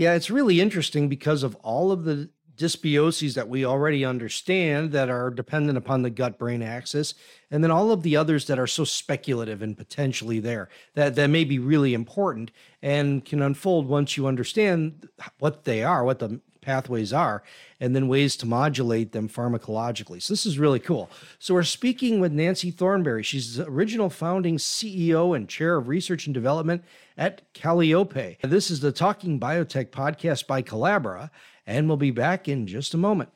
Yeah, 0.01 0.15
it's 0.15 0.31
really 0.31 0.59
interesting 0.59 1.09
because 1.09 1.43
of 1.43 1.53
all 1.57 1.91
of 1.91 2.05
the 2.05 2.31
dysbioses 2.57 3.35
that 3.35 3.47
we 3.47 3.63
already 3.63 4.03
understand 4.03 4.93
that 4.93 5.11
are 5.11 5.29
dependent 5.29 5.77
upon 5.77 6.01
the 6.01 6.09
gut 6.09 6.39
brain 6.39 6.63
axis 6.63 7.13
and 7.51 7.63
then 7.63 7.69
all 7.69 7.91
of 7.91 8.01
the 8.01 8.15
others 8.17 8.47
that 8.47 8.57
are 8.57 8.65
so 8.65 8.83
speculative 8.83 9.61
and 9.61 9.77
potentially 9.77 10.39
there 10.39 10.69
that 10.95 11.13
that 11.13 11.27
may 11.29 11.43
be 11.43 11.59
really 11.59 11.93
important 11.93 12.49
and 12.81 13.25
can 13.25 13.43
unfold 13.43 13.87
once 13.87 14.17
you 14.17 14.25
understand 14.25 15.07
what 15.37 15.65
they 15.65 15.83
are 15.83 16.03
what 16.03 16.17
the 16.17 16.41
pathways 16.61 17.11
are 17.11 17.43
and 17.79 17.95
then 17.95 18.07
ways 18.07 18.35
to 18.35 18.45
modulate 18.45 19.11
them 19.11 19.27
pharmacologically 19.27 20.21
so 20.21 20.31
this 20.33 20.45
is 20.45 20.59
really 20.59 20.79
cool 20.79 21.09
so 21.39 21.53
we're 21.53 21.63
speaking 21.63 22.19
with 22.19 22.31
nancy 22.31 22.71
thornberry 22.71 23.23
she's 23.23 23.55
the 23.55 23.67
original 23.67 24.09
founding 24.09 24.57
ceo 24.57 25.35
and 25.35 25.49
chair 25.49 25.77
of 25.77 25.87
research 25.87 26.27
and 26.27 26.33
development 26.33 26.83
at 27.17 27.41
kallyope 27.53 28.37
this 28.41 28.69
is 28.69 28.79
the 28.79 28.91
talking 28.91 29.39
biotech 29.39 29.89
podcast 29.89 30.47
by 30.47 30.61
Colabra 30.61 31.29
and 31.65 31.87
we'll 31.87 31.97
be 31.97 32.11
back 32.11 32.47
in 32.47 32.67
just 32.67 32.93
a 32.93 32.97
moment. 32.97 33.29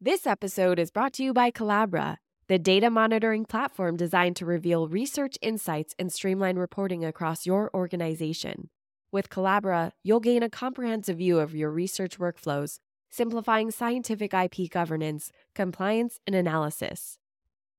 This 0.00 0.26
episode 0.26 0.78
is 0.78 0.90
brought 0.90 1.12
to 1.14 1.22
you 1.22 1.32
by 1.32 1.50
Colabra, 1.50 2.16
the 2.48 2.58
data 2.58 2.90
monitoring 2.90 3.44
platform 3.44 3.96
designed 3.96 4.36
to 4.36 4.46
reveal 4.46 4.88
research 4.88 5.36
insights 5.42 5.94
and 5.98 6.12
streamline 6.12 6.56
reporting 6.56 7.04
across 7.04 7.46
your 7.46 7.70
organization. 7.74 8.70
With 9.12 9.28
Colabra, 9.28 9.90
you'll 10.04 10.20
gain 10.20 10.44
a 10.44 10.48
comprehensive 10.48 11.18
view 11.18 11.40
of 11.40 11.54
your 11.54 11.70
research 11.70 12.18
workflows, 12.18 12.78
simplifying 13.10 13.72
scientific 13.72 14.32
IP 14.32 14.70
governance, 14.70 15.32
compliance, 15.52 16.20
and 16.28 16.36
analysis. 16.36 17.18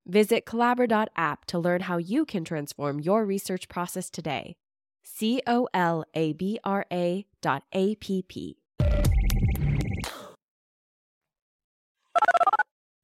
Visit 0.06 0.46
Colabra.app 0.46 1.46
to 1.46 1.60
learn 1.60 1.82
how 1.82 1.98
you 1.98 2.26
can 2.26 2.44
transform 2.44 3.00
your 3.00 3.26
research 3.26 3.70
process 3.70 4.10
today. 4.10 4.58
C 5.04 5.42
O 5.48 5.70
L 5.74 6.04
A 6.14 6.34
B 6.34 6.60
R 6.66 6.86
A 6.92 7.26
dot 7.42 7.64
A 7.72 7.96
P 7.96 8.24
P. 8.28 8.61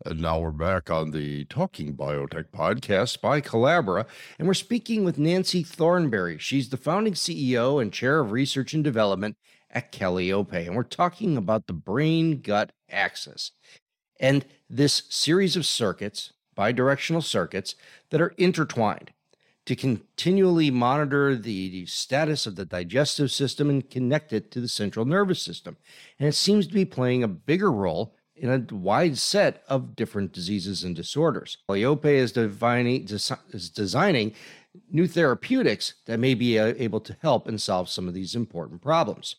And 0.06 0.22
now 0.22 0.40
we're 0.40 0.52
back 0.52 0.92
on 0.92 1.10
the 1.10 1.46
Talking 1.46 1.96
Biotech 1.96 2.52
podcast 2.52 3.20
by 3.20 3.42
Colabra, 3.42 4.06
and 4.38 4.48
we're 4.48 4.54
speaking 4.54 5.04
with 5.04 5.18
Nancy 5.18 5.64
Thornberry. 5.64 6.38
She's 6.38 6.70
the 6.70 6.78
founding 6.78 7.14
CEO 7.14 7.82
and 7.82 7.92
chair 7.92 8.20
of 8.20 8.32
research 8.32 8.76
and 8.76 8.84
development 8.84 9.38
at 9.72 9.92
Kallyope, 9.92 10.54
and 10.54 10.76
we're 10.76 10.84
talking 10.84 11.36
about 11.36 11.66
the 11.66 11.74
brain 11.74 12.42
gut 12.42 12.74
axis 12.92 13.54
and 14.20 14.46
this 14.70 15.02
series 15.10 15.56
of 15.56 15.66
circuits, 15.66 16.32
bidirectional 16.56 17.24
circuits, 17.24 17.74
that 18.12 18.22
are 18.22 18.36
intertwined 18.38 19.12
to 19.66 19.76
continually 19.76 20.70
monitor 20.70 21.36
the 21.36 21.88
status 21.88 22.46
of 22.46 22.56
the 22.56 22.66
digestive 22.66 23.32
system 23.32 23.68
and 23.68 23.90
connect 23.90 24.32
it 24.32 24.52
to 24.52 24.62
the 24.62 24.68
central 24.68 25.06
nervous 25.06 25.42
system. 25.42 25.76
And 26.20 26.30
it 26.30 26.36
seems 26.36 26.68
to 26.68 26.74
be 26.74 26.86
playing 26.86 27.24
a 27.24 27.28
bigger 27.28 27.72
role 27.72 28.14
in 28.38 28.50
a 28.50 28.76
wide 28.76 29.18
set 29.18 29.64
of 29.68 29.96
different 29.96 30.32
diseases 30.32 30.84
and 30.84 30.96
disorders. 30.96 31.58
Kallyope 31.70 32.06
is, 32.06 32.38
is 33.52 33.70
designing 33.70 34.34
new 34.92 35.08
therapeutics 35.08 35.96
that 36.06 36.20
may 36.20 36.34
be 36.34 36.60
uh, 36.60 36.74
able 36.78 37.00
to 37.02 37.18
help 37.22 37.48
and 37.48 37.62
solve 37.62 37.90
some 37.90 38.08
of 38.08 38.14
these 38.14 38.36
important 38.36 38.82
problems. 38.82 39.36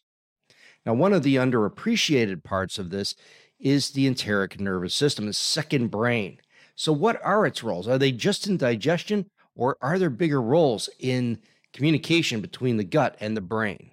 Now, 0.85 0.95
one 0.95 1.13
of 1.13 1.23
the 1.23 1.37
underappreciated 1.37 2.43
parts 2.45 2.79
of 2.79 2.91
this 2.91 3.15
is 3.59 3.91
the 3.91 4.07
enteric 4.07 4.61
nervous 4.61 4.95
system, 4.95 5.27
the 5.27 5.33
second 5.33 5.89
brain. 5.89 6.39
So, 6.75 6.93
what 6.93 7.21
are 7.25 7.45
its 7.45 7.63
roles? 7.63 7.89
Are 7.89 7.99
they 7.99 8.13
just 8.13 8.47
in 8.47 8.57
digestion, 8.57 9.27
or 9.55 9.77
are 9.81 9.99
there 9.99 10.11
bigger 10.11 10.41
roles 10.41 10.89
in 10.99 11.41
communication 11.73 12.41
between 12.41 12.77
the 12.77 12.85
gut 12.85 13.17
and 13.21 13.37
the 13.37 13.41
brain? 13.41 13.91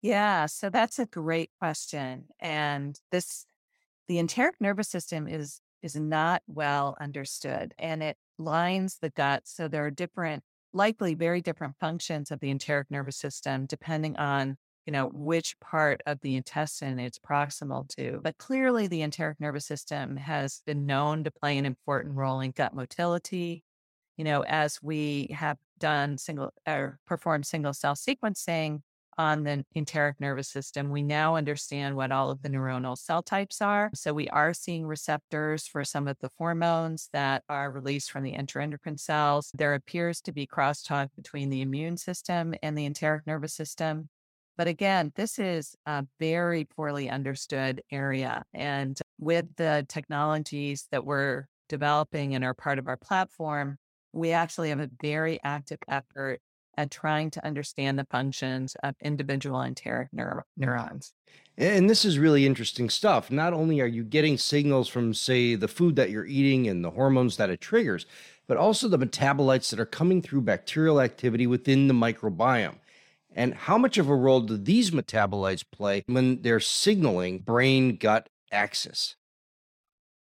Yeah, 0.00 0.46
so 0.46 0.68
that's 0.68 0.98
a 0.98 1.06
great 1.06 1.50
question. 1.60 2.24
And 2.40 2.98
this 3.12 3.46
the 4.12 4.18
enteric 4.18 4.60
nervous 4.60 4.90
system 4.90 5.26
is 5.26 5.62
is 5.82 5.96
not 5.96 6.42
well 6.46 6.94
understood 7.00 7.72
and 7.78 8.02
it 8.02 8.18
lines 8.38 8.98
the 9.00 9.08
gut 9.08 9.40
so 9.46 9.68
there 9.68 9.86
are 9.86 9.90
different 9.90 10.42
likely 10.74 11.14
very 11.14 11.40
different 11.40 11.74
functions 11.80 12.30
of 12.30 12.38
the 12.40 12.50
enteric 12.50 12.90
nervous 12.90 13.16
system 13.16 13.64
depending 13.64 14.14
on 14.18 14.58
you 14.84 14.92
know 14.92 15.08
which 15.14 15.58
part 15.60 16.02
of 16.04 16.20
the 16.20 16.36
intestine 16.36 16.98
it's 16.98 17.18
proximal 17.18 17.88
to 17.88 18.20
but 18.22 18.36
clearly 18.36 18.86
the 18.86 19.00
enteric 19.00 19.40
nervous 19.40 19.64
system 19.64 20.18
has 20.18 20.60
been 20.66 20.84
known 20.84 21.24
to 21.24 21.30
play 21.30 21.56
an 21.56 21.64
important 21.64 22.14
role 22.14 22.40
in 22.40 22.50
gut 22.50 22.74
motility. 22.74 23.64
You 24.18 24.24
know, 24.24 24.44
as 24.44 24.78
we 24.82 25.28
have 25.34 25.56
done 25.78 26.18
single 26.18 26.52
or 26.68 26.98
performed 27.06 27.46
single 27.46 27.72
cell 27.72 27.94
sequencing 27.94 28.82
on 29.18 29.44
the 29.44 29.64
enteric 29.74 30.20
nervous 30.20 30.48
system, 30.48 30.90
we 30.90 31.02
now 31.02 31.36
understand 31.36 31.96
what 31.96 32.12
all 32.12 32.30
of 32.30 32.42
the 32.42 32.48
neuronal 32.48 32.96
cell 32.96 33.22
types 33.22 33.60
are. 33.60 33.90
So 33.94 34.12
we 34.12 34.28
are 34.28 34.54
seeing 34.54 34.86
receptors 34.86 35.66
for 35.66 35.84
some 35.84 36.08
of 36.08 36.18
the 36.20 36.30
hormones 36.38 37.08
that 37.12 37.42
are 37.48 37.70
released 37.70 38.10
from 38.10 38.24
the 38.24 38.32
enteroendocrine 38.32 38.98
cells. 38.98 39.50
There 39.54 39.74
appears 39.74 40.20
to 40.22 40.32
be 40.32 40.46
crosstalk 40.46 41.08
between 41.16 41.50
the 41.50 41.62
immune 41.62 41.96
system 41.96 42.54
and 42.62 42.76
the 42.76 42.86
enteric 42.86 43.26
nervous 43.26 43.54
system. 43.54 44.08
But 44.56 44.66
again, 44.66 45.12
this 45.16 45.38
is 45.38 45.74
a 45.86 46.04
very 46.20 46.64
poorly 46.64 47.08
understood 47.08 47.82
area. 47.90 48.44
And 48.52 48.98
with 49.18 49.46
the 49.56 49.86
technologies 49.88 50.86
that 50.90 51.04
we're 51.04 51.46
developing 51.68 52.34
and 52.34 52.44
are 52.44 52.54
part 52.54 52.78
of 52.78 52.86
our 52.86 52.98
platform, 52.98 53.78
we 54.12 54.32
actually 54.32 54.68
have 54.68 54.80
a 54.80 54.90
very 55.00 55.40
active 55.42 55.78
effort 55.88 56.40
at 56.76 56.90
trying 56.90 57.30
to 57.32 57.44
understand 57.44 57.98
the 57.98 58.06
functions 58.10 58.76
of 58.82 58.94
individual 59.00 59.62
enteric 59.62 60.08
neur- 60.12 60.42
neurons. 60.56 61.14
And 61.56 61.88
this 61.88 62.04
is 62.04 62.18
really 62.18 62.46
interesting 62.46 62.88
stuff. 62.88 63.30
Not 63.30 63.52
only 63.52 63.80
are 63.80 63.86
you 63.86 64.04
getting 64.04 64.38
signals 64.38 64.88
from, 64.88 65.12
say, 65.12 65.54
the 65.54 65.68
food 65.68 65.96
that 65.96 66.10
you're 66.10 66.26
eating 66.26 66.66
and 66.66 66.84
the 66.84 66.90
hormones 66.90 67.36
that 67.36 67.50
it 67.50 67.60
triggers, 67.60 68.06
but 68.46 68.56
also 68.56 68.88
the 68.88 68.98
metabolites 68.98 69.70
that 69.70 69.80
are 69.80 69.86
coming 69.86 70.22
through 70.22 70.40
bacterial 70.42 71.00
activity 71.00 71.46
within 71.46 71.88
the 71.88 71.94
microbiome. 71.94 72.78
And 73.34 73.54
how 73.54 73.78
much 73.78 73.98
of 73.98 74.08
a 74.08 74.16
role 74.16 74.40
do 74.40 74.56
these 74.56 74.90
metabolites 74.90 75.64
play 75.70 76.02
when 76.06 76.42
they're 76.42 76.60
signaling 76.60 77.40
brain 77.40 77.96
gut 77.96 78.28
axis? 78.50 79.16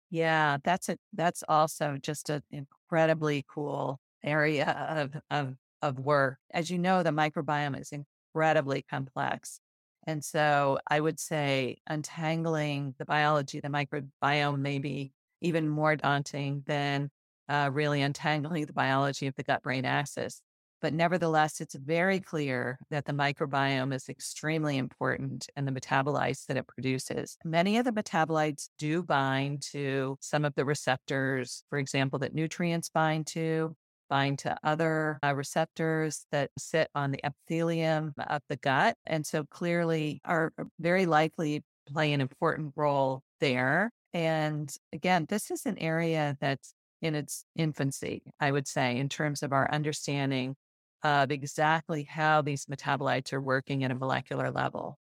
Yeah, 0.10 0.58
that's 0.64 0.90
a 0.90 0.98
that's 1.14 1.44
also 1.48 1.98
just 1.98 2.30
an 2.30 2.44
incredibly 2.52 3.46
cool 3.48 4.00
area 4.24 4.66
of 4.70 5.22
of 5.30 5.56
of 5.82 6.00
work. 6.00 6.38
As 6.52 6.70
you 6.70 6.78
know, 6.78 7.04
the 7.04 7.12
microbiome 7.12 7.80
is 7.80 7.92
incredibly 7.92 8.82
complex. 8.82 9.60
And 10.08 10.24
so 10.24 10.80
I 10.88 11.00
would 11.00 11.20
say 11.20 11.78
untangling 11.88 12.96
the 12.98 13.06
biology, 13.06 13.60
the 13.60 13.68
microbiome 13.68 14.60
may 14.60 14.80
be 14.80 15.14
even 15.42 15.70
more 15.70 15.96
daunting 15.96 16.64
than 16.66 17.10
uh, 17.48 17.70
really 17.72 18.02
untangling 18.02 18.66
the 18.66 18.74
biology 18.74 19.28
of 19.28 19.36
the 19.36 19.44
gut 19.44 19.64
brain 19.64 19.86
axis. 19.86 20.42
But 20.82 20.94
nevertheless, 20.94 21.60
it's 21.60 21.76
very 21.76 22.22
clear 22.22 22.80
that 22.90 23.06
the 23.06 23.12
microbiome 23.12 23.94
is 23.94 24.08
extremely 24.08 24.78
important 24.78 25.48
and 25.56 25.68
the 25.68 25.74
metabolites 25.74 26.46
that 26.46 26.56
it 26.56 26.68
produces. 26.68 27.38
Many 27.44 27.78
of 27.78 27.86
the 27.86 27.92
metabolites 27.92 28.70
do 28.78 29.04
bind 29.04 29.62
to 29.74 30.18
some 30.22 30.46
of 30.46 30.56
the 30.56 30.64
receptors, 30.64 31.64
for 31.70 31.80
example, 31.80 32.20
that 32.20 32.34
nutrients 32.34 32.90
bind 32.90 33.28
to, 33.28 33.76
bind 34.10 34.40
to 34.40 34.58
other 34.64 35.20
uh, 35.24 35.34
receptors 35.36 36.26
that 36.32 36.52
sit 36.58 36.90
on 36.96 37.12
the 37.12 37.24
epithelium 37.26 38.14
of 38.18 38.42
the 38.50 38.58
gut. 38.58 38.98
And 39.06 39.26
so 39.26 39.44
clearly 39.46 40.22
are 40.26 40.52
very 40.80 41.06
likely 41.06 41.64
play 41.88 42.14
an 42.14 42.22
important 42.22 42.74
role 42.76 43.22
there. 43.40 43.92
And 44.14 44.74
again, 44.92 45.26
this 45.30 45.52
is 45.52 45.66
an 45.66 45.78
area 45.78 46.38
that's 46.42 46.74
in 47.02 47.16
its 47.16 47.46
infancy, 47.56 48.24
I 48.40 48.52
would 48.52 48.68
say, 48.68 48.98
in 48.98 49.10
terms 49.10 49.44
of 49.44 49.54
our 49.54 49.72
understanding 49.72 50.56
of 51.04 51.32
exactly 51.32 52.04
how 52.04 52.42
these 52.42 52.66
metabolites 52.66 53.32
are 53.32 53.42
working 53.42 53.84
at 53.84 53.92
a 53.92 53.96
molecular 53.96 54.52
level. 54.52 54.98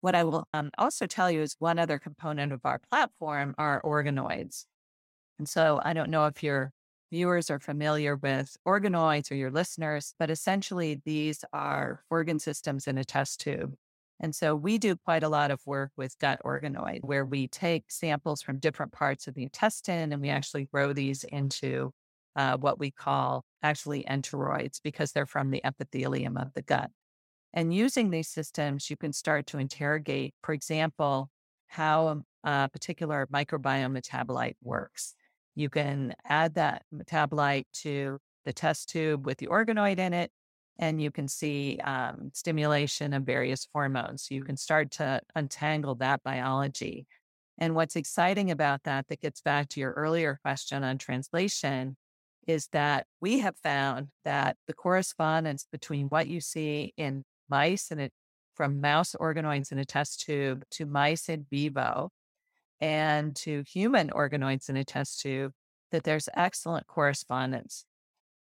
What 0.00 0.14
I 0.14 0.24
will 0.24 0.46
um, 0.54 0.70
also 0.78 1.06
tell 1.06 1.30
you 1.30 1.42
is 1.42 1.56
one 1.58 1.78
other 1.78 1.98
component 1.98 2.52
of 2.52 2.60
our 2.64 2.80
platform 2.90 3.54
are 3.58 3.82
organoids. 3.82 4.64
And 5.38 5.48
so 5.48 5.80
I 5.84 5.92
don't 5.92 6.10
know 6.10 6.26
if 6.26 6.42
your 6.42 6.72
viewers 7.10 7.50
are 7.50 7.60
familiar 7.60 8.16
with 8.16 8.56
organoids 8.66 9.30
or 9.30 9.34
your 9.34 9.50
listeners, 9.50 10.14
but 10.18 10.30
essentially 10.30 11.00
these 11.04 11.44
are 11.52 12.02
organ 12.10 12.38
systems 12.38 12.86
in 12.86 12.98
a 12.98 13.04
test 13.04 13.40
tube. 13.40 13.74
And 14.20 14.34
so 14.34 14.56
we 14.56 14.78
do 14.78 14.96
quite 14.96 15.22
a 15.22 15.28
lot 15.28 15.50
of 15.50 15.60
work 15.66 15.92
with 15.96 16.18
gut 16.18 16.40
organoid, 16.44 17.00
where 17.02 17.24
we 17.24 17.48
take 17.48 17.90
samples 17.90 18.40
from 18.40 18.58
different 18.58 18.92
parts 18.92 19.26
of 19.26 19.34
the 19.34 19.42
intestine 19.42 20.12
and 20.12 20.22
we 20.22 20.30
actually 20.30 20.64
grow 20.72 20.92
these 20.92 21.24
into 21.24 21.92
uh, 22.34 22.56
what 22.56 22.78
we 22.78 22.90
call 22.90 23.44
actually 23.62 24.04
enteroids 24.04 24.80
because 24.82 25.12
they're 25.12 25.26
from 25.26 25.50
the 25.50 25.64
epithelium 25.64 26.36
of 26.36 26.52
the 26.54 26.62
gut. 26.62 26.90
And 27.52 27.72
using 27.72 28.10
these 28.10 28.28
systems, 28.28 28.90
you 28.90 28.96
can 28.96 29.12
start 29.12 29.46
to 29.48 29.58
interrogate, 29.58 30.34
for 30.42 30.52
example, 30.52 31.30
how 31.68 32.22
a 32.44 32.68
particular 32.70 33.26
microbiome 33.32 33.98
metabolite 33.98 34.56
works. 34.62 35.14
You 35.56 35.70
can 35.70 36.14
add 36.24 36.54
that 36.54 36.82
metabolite 36.94 37.64
to 37.82 38.18
the 38.44 38.52
test 38.52 38.90
tube 38.90 39.26
with 39.26 39.38
the 39.38 39.48
organoid 39.48 39.98
in 39.98 40.12
it, 40.12 40.30
and 40.78 41.02
you 41.02 41.10
can 41.10 41.26
see 41.26 41.78
um, 41.82 42.30
stimulation 42.34 43.14
of 43.14 43.24
various 43.24 43.66
hormones. 43.72 44.28
You 44.30 44.44
can 44.44 44.56
start 44.56 44.92
to 44.92 45.22
untangle 45.34 45.96
that 45.96 46.22
biology. 46.22 47.06
And 47.58 47.74
what's 47.74 47.96
exciting 47.96 48.50
about 48.50 48.82
that, 48.84 49.08
that 49.08 49.22
gets 49.22 49.40
back 49.40 49.68
to 49.70 49.80
your 49.80 49.92
earlier 49.92 50.38
question 50.44 50.84
on 50.84 50.98
translation, 50.98 51.96
is 52.46 52.68
that 52.72 53.06
we 53.20 53.38
have 53.38 53.56
found 53.62 54.08
that 54.24 54.56
the 54.66 54.74
correspondence 54.74 55.66
between 55.72 56.06
what 56.08 56.28
you 56.28 56.40
see 56.40 56.92
in 56.98 57.24
mice 57.48 57.90
and 57.90 58.00
it 58.00 58.12
from 58.54 58.80
mouse 58.80 59.14
organoids 59.18 59.72
in 59.72 59.78
a 59.78 59.84
test 59.84 60.20
tube 60.20 60.64
to 60.70 60.86
mice 60.86 61.28
in 61.28 61.46
vivo 61.50 62.10
and 62.80 63.34
to 63.36 63.64
human 63.66 64.10
organoids 64.10 64.68
in 64.68 64.76
a 64.76 64.84
test 64.84 65.20
tube, 65.20 65.52
that 65.92 66.04
there's 66.04 66.28
excellent 66.34 66.86
correspondence. 66.86 67.84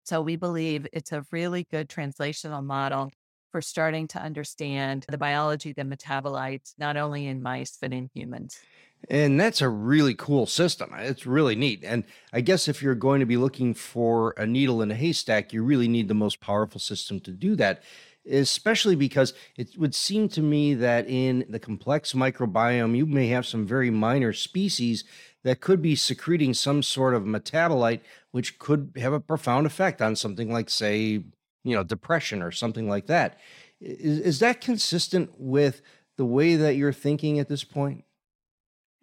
So 0.05 0.23
we 0.23 0.37
believe 0.37 0.87
it's 0.93 1.13
a 1.13 1.25
really 1.33 1.67
good 1.71 1.89
translational 1.89 2.65
model 2.65 3.11
for 3.53 3.61
starting 3.61 4.07
to 4.09 4.21
understand 4.21 5.05
the 5.09 5.19
biology, 5.19 5.73
the 5.73 5.83
metabolites, 5.83 6.75
not 6.79 6.97
only 6.97 7.27
in 7.27 7.43
mice, 7.43 7.79
but 7.81 7.93
in 7.93 8.11
humans. 8.15 8.59
And 9.09 9.39
that's 9.39 9.61
a 9.61 9.69
really 9.69 10.15
cool 10.15 10.47
system. 10.47 10.91
It's 10.97 11.27
really 11.27 11.55
neat. 11.55 11.85
And 11.85 12.05
I 12.33 12.41
guess 12.41 12.67
if 12.67 12.83
you're 12.83 12.95
going 12.95 13.21
to 13.21 13.27
be 13.27 13.37
looking 13.37 13.75
for 13.75 14.35
a 14.37 14.47
needle 14.47 14.83
in 14.83 14.91
a 14.91 14.95
haystack, 14.95 15.53
you 15.53 15.63
really 15.63 15.89
need 15.89 16.09
the 16.09 16.15
most 16.15 16.41
powerful 16.41 16.81
system 16.81 17.21
to 17.21 17.31
do 17.31 17.57
that, 17.57 17.83
especially 18.31 18.97
because 18.97 19.33
it 19.57 19.77
would 19.79 19.95
seem 19.95 20.29
to 20.31 20.43
me 20.43 20.75
that 20.75 21.09
in 21.09 21.45
the 21.49 21.59
complex 21.59 22.13
microbiome, 22.13 22.97
you 22.97 23.07
may 23.07 23.29
have 23.29 23.47
some 23.47 23.67
very 23.67 23.91
minor 23.91 24.33
species 24.33 25.05
that 25.45 25.61
could 25.61 25.81
be 25.81 25.95
secreting 25.95 26.55
some 26.55 26.83
sort 26.83 27.15
of 27.15 27.23
metabolite, 27.23 28.01
which 28.33 28.59
could 28.59 28.93
have 28.97 29.13
a 29.13 29.21
profound 29.21 29.67
effect 29.67 30.03
on 30.03 30.17
something 30.17 30.53
like, 30.53 30.69
say, 30.69 31.23
you 31.65 31.75
know, 31.75 31.85
depression 31.85 32.43
or 32.43 32.51
something 32.51 32.89
like 32.89 33.07
that. 33.07 33.39
Is, 33.81 34.19
is 34.21 34.39
that 34.41 34.61
consistent 34.61 35.31
with 35.39 35.83
the 36.17 36.25
way 36.25 36.57
that 36.57 36.77
you're 36.77 36.93
thinking 36.93 37.39
at 37.39 37.49
this 37.49 37.65
point? 37.65 38.05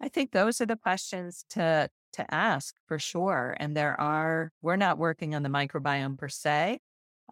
I 0.00 0.08
think 0.08 0.32
those 0.32 0.60
are 0.60 0.66
the 0.66 0.76
questions 0.76 1.44
to 1.50 1.88
to 2.12 2.34
ask 2.34 2.76
for 2.86 2.98
sure. 2.98 3.56
And 3.58 3.76
there 3.76 4.00
are 4.00 4.52
we're 4.62 4.76
not 4.76 4.98
working 4.98 5.34
on 5.34 5.42
the 5.42 5.48
microbiome 5.48 6.18
per 6.18 6.28
se, 6.28 6.80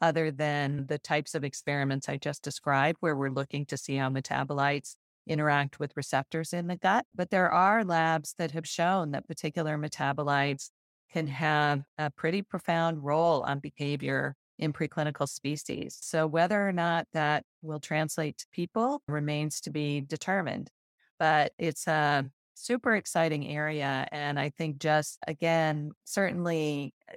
other 0.03 0.31
than 0.31 0.87
the 0.89 0.99
types 0.99 1.35
of 1.35 1.45
experiments 1.45 2.09
I 2.09 2.19
just 2.19 2.43
described, 2.43 2.99
where 3.01 3.17
we're 3.17 3.31
looking 3.31 3.65
to 3.67 3.79
see 3.79 3.97
how 3.97 4.11
metabolites 4.11 4.97
interact 5.27 5.79
with 5.79 5.97
receptors 5.97 6.53
in 6.53 6.67
the 6.67 6.77
gut. 6.77 7.07
But 7.15 7.31
there 7.31 7.51
are 7.51 7.85
labs 7.85 8.35
that 8.39 8.51
have 8.51 8.67
shown 8.67 9.13
that 9.13 9.29
particular 9.29 9.79
metabolites 9.79 10.71
can 11.13 11.29
have 11.29 11.83
a 11.97 12.11
pretty 12.11 12.43
profound 12.43 13.05
role 13.05 13.43
on 13.43 13.61
behavior 13.61 14.35
in 14.59 14.73
preclinical 14.73 15.29
species. 15.29 15.97
So 16.01 16.27
whether 16.27 16.67
or 16.67 16.73
not 16.73 17.07
that 17.13 17.45
will 17.63 17.81
translate 17.81 18.39
to 18.39 18.47
people 18.53 19.03
remains 19.07 19.61
to 19.63 19.71
be 19.71 20.01
determined. 20.01 20.71
But 21.19 21.53
it's 21.59 21.87
a 21.87 22.25
super 22.55 22.95
exciting 22.95 23.47
area. 23.47 24.09
And 24.11 24.39
I 24.39 24.51
think 24.51 24.79
just 24.79 25.19
again, 25.27 25.93
certainly 26.05 26.95
uh, 27.09 27.17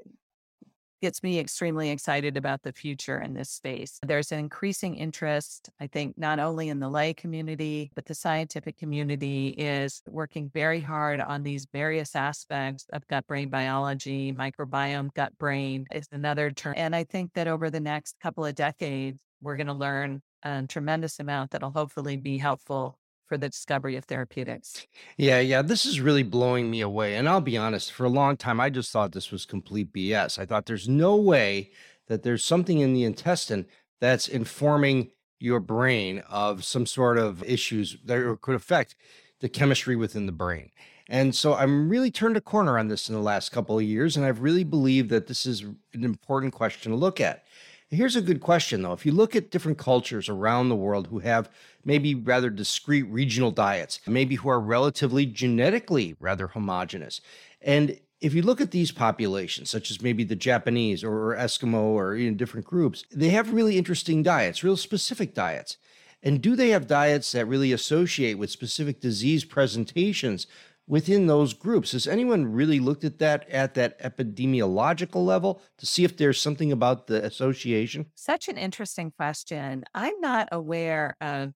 gets 1.05 1.21
me 1.21 1.37
extremely 1.37 1.91
excited 1.91 2.35
about 2.35 2.63
the 2.63 2.73
future 2.73 3.19
in 3.19 3.35
this 3.35 3.51
space. 3.51 3.99
There's 4.03 4.31
an 4.31 4.39
increasing 4.39 4.95
interest, 4.95 5.69
I 5.79 5.85
think, 5.85 6.17
not 6.17 6.39
only 6.39 6.69
in 6.69 6.79
the 6.79 6.89
lay 6.89 7.13
community, 7.13 7.91
but 7.93 8.07
the 8.07 8.15
scientific 8.15 8.75
community 8.75 9.49
is 9.49 10.01
working 10.09 10.49
very 10.51 10.79
hard 10.79 11.21
on 11.21 11.43
these 11.43 11.67
various 11.71 12.15
aspects 12.15 12.87
of 12.91 13.07
gut 13.07 13.27
brain 13.27 13.49
biology. 13.49 14.33
Microbiome, 14.33 15.13
gut 15.13 15.37
brain 15.37 15.85
is 15.93 16.07
another 16.11 16.49
term. 16.49 16.73
And 16.75 16.95
I 16.95 17.03
think 17.03 17.33
that 17.35 17.47
over 17.47 17.69
the 17.69 17.79
next 17.79 18.15
couple 18.19 18.43
of 18.43 18.55
decades, 18.55 19.21
we're 19.43 19.57
going 19.57 19.67
to 19.67 19.73
learn 19.73 20.23
a 20.41 20.63
tremendous 20.63 21.19
amount 21.19 21.51
that'll 21.51 21.69
hopefully 21.69 22.17
be 22.17 22.39
helpful 22.39 22.97
for 23.27 23.37
the 23.37 23.49
discovery 23.49 23.95
of 23.95 24.05
therapeutics. 24.05 24.85
Yeah, 25.17 25.39
yeah, 25.39 25.61
this 25.61 25.85
is 25.85 25.99
really 25.99 26.23
blowing 26.23 26.69
me 26.69 26.81
away. 26.81 27.15
And 27.15 27.27
I'll 27.27 27.41
be 27.41 27.57
honest, 27.57 27.91
for 27.91 28.05
a 28.05 28.09
long 28.09 28.37
time, 28.37 28.59
I 28.59 28.69
just 28.69 28.91
thought 28.91 29.11
this 29.11 29.31
was 29.31 29.45
complete 29.45 29.91
BS. 29.93 30.39
I 30.39 30.45
thought 30.45 30.65
there's 30.65 30.87
no 30.89 31.15
way 31.15 31.71
that 32.07 32.23
there's 32.23 32.43
something 32.43 32.79
in 32.79 32.93
the 32.93 33.03
intestine 33.03 33.65
that's 33.99 34.27
informing 34.27 35.11
your 35.39 35.59
brain 35.59 36.23
of 36.29 36.63
some 36.63 36.85
sort 36.85 37.17
of 37.17 37.43
issues 37.43 37.97
that 38.05 38.37
could 38.41 38.55
affect 38.55 38.95
the 39.39 39.49
chemistry 39.49 39.95
within 39.95 40.25
the 40.25 40.31
brain. 40.31 40.71
And 41.07 41.35
so 41.35 41.53
I'm 41.53 41.89
really 41.89 42.09
turned 42.09 42.37
a 42.37 42.41
corner 42.41 42.79
on 42.79 42.87
this 42.87 43.09
in 43.09 43.15
the 43.15 43.21
last 43.21 43.51
couple 43.51 43.77
of 43.77 43.83
years. 43.83 44.17
And 44.17 44.25
I've 44.25 44.41
really 44.41 44.63
believed 44.63 45.09
that 45.09 45.27
this 45.27 45.45
is 45.45 45.61
an 45.61 46.03
important 46.03 46.53
question 46.53 46.91
to 46.91 46.97
look 46.97 47.21
at. 47.21 47.43
Here's 47.91 48.15
a 48.15 48.21
good 48.21 48.41
question, 48.41 48.81
though. 48.81 48.93
If 48.93 49.05
you 49.05 49.11
look 49.11 49.35
at 49.35 49.51
different 49.51 49.77
cultures 49.77 50.27
around 50.27 50.69
the 50.69 50.75
world 50.75 51.07
who 51.07 51.19
have 51.19 51.49
maybe 51.83 52.15
rather 52.15 52.49
discrete 52.49 53.07
regional 53.07 53.51
diets, 53.51 53.99
maybe 54.07 54.35
who 54.35 54.49
are 54.49 54.59
relatively 54.59 55.25
genetically 55.25 56.15
rather 56.19 56.47
homogenous, 56.47 57.21
and 57.61 57.99
if 58.21 58.33
you 58.33 58.41
look 58.41 58.59
at 58.59 58.71
these 58.71 58.91
populations, 58.91 59.69
such 59.69 59.91
as 59.91 60.01
maybe 60.01 60.23
the 60.23 60.35
Japanese 60.35 61.03
or 61.03 61.35
Eskimo 61.35 61.75
or 61.75 62.15
in 62.15 62.37
different 62.37 62.65
groups, 62.65 63.03
they 63.11 63.29
have 63.29 63.53
really 63.53 63.77
interesting 63.77 64.23
diets, 64.23 64.63
real 64.63 64.77
specific 64.77 65.35
diets. 65.35 65.77
And 66.23 66.41
do 66.41 66.55
they 66.55 66.69
have 66.69 66.87
diets 66.87 67.33
that 67.33 67.45
really 67.45 67.71
associate 67.71 68.39
with 68.39 68.49
specific 68.49 68.99
disease 68.99 69.45
presentations 69.45 70.47
within 70.87 71.27
those 71.27 71.53
groups. 71.53 71.91
Has 71.93 72.07
anyone 72.07 72.51
really 72.51 72.79
looked 72.79 73.03
at 73.03 73.19
that 73.19 73.49
at 73.49 73.73
that 73.75 73.99
epidemiological 73.99 75.25
level 75.25 75.61
to 75.77 75.85
see 75.85 76.03
if 76.03 76.17
there's 76.17 76.41
something 76.41 76.71
about 76.71 77.07
the 77.07 77.23
association? 77.23 78.07
Such 78.15 78.47
an 78.47 78.57
interesting 78.57 79.11
question. 79.11 79.83
I'm 79.93 80.19
not 80.21 80.49
aware 80.51 81.15
of 81.21 81.53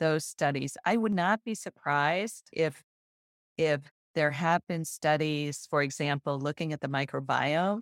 those 0.00 0.24
studies. 0.24 0.76
I 0.84 0.96
would 0.96 1.12
not 1.12 1.44
be 1.44 1.54
surprised 1.54 2.48
if 2.52 2.82
if 3.56 3.80
there 4.14 4.32
have 4.32 4.62
been 4.68 4.84
studies, 4.84 5.66
for 5.68 5.82
example, 5.82 6.38
looking 6.38 6.72
at 6.72 6.80
the 6.80 6.88
microbiome 6.88 7.80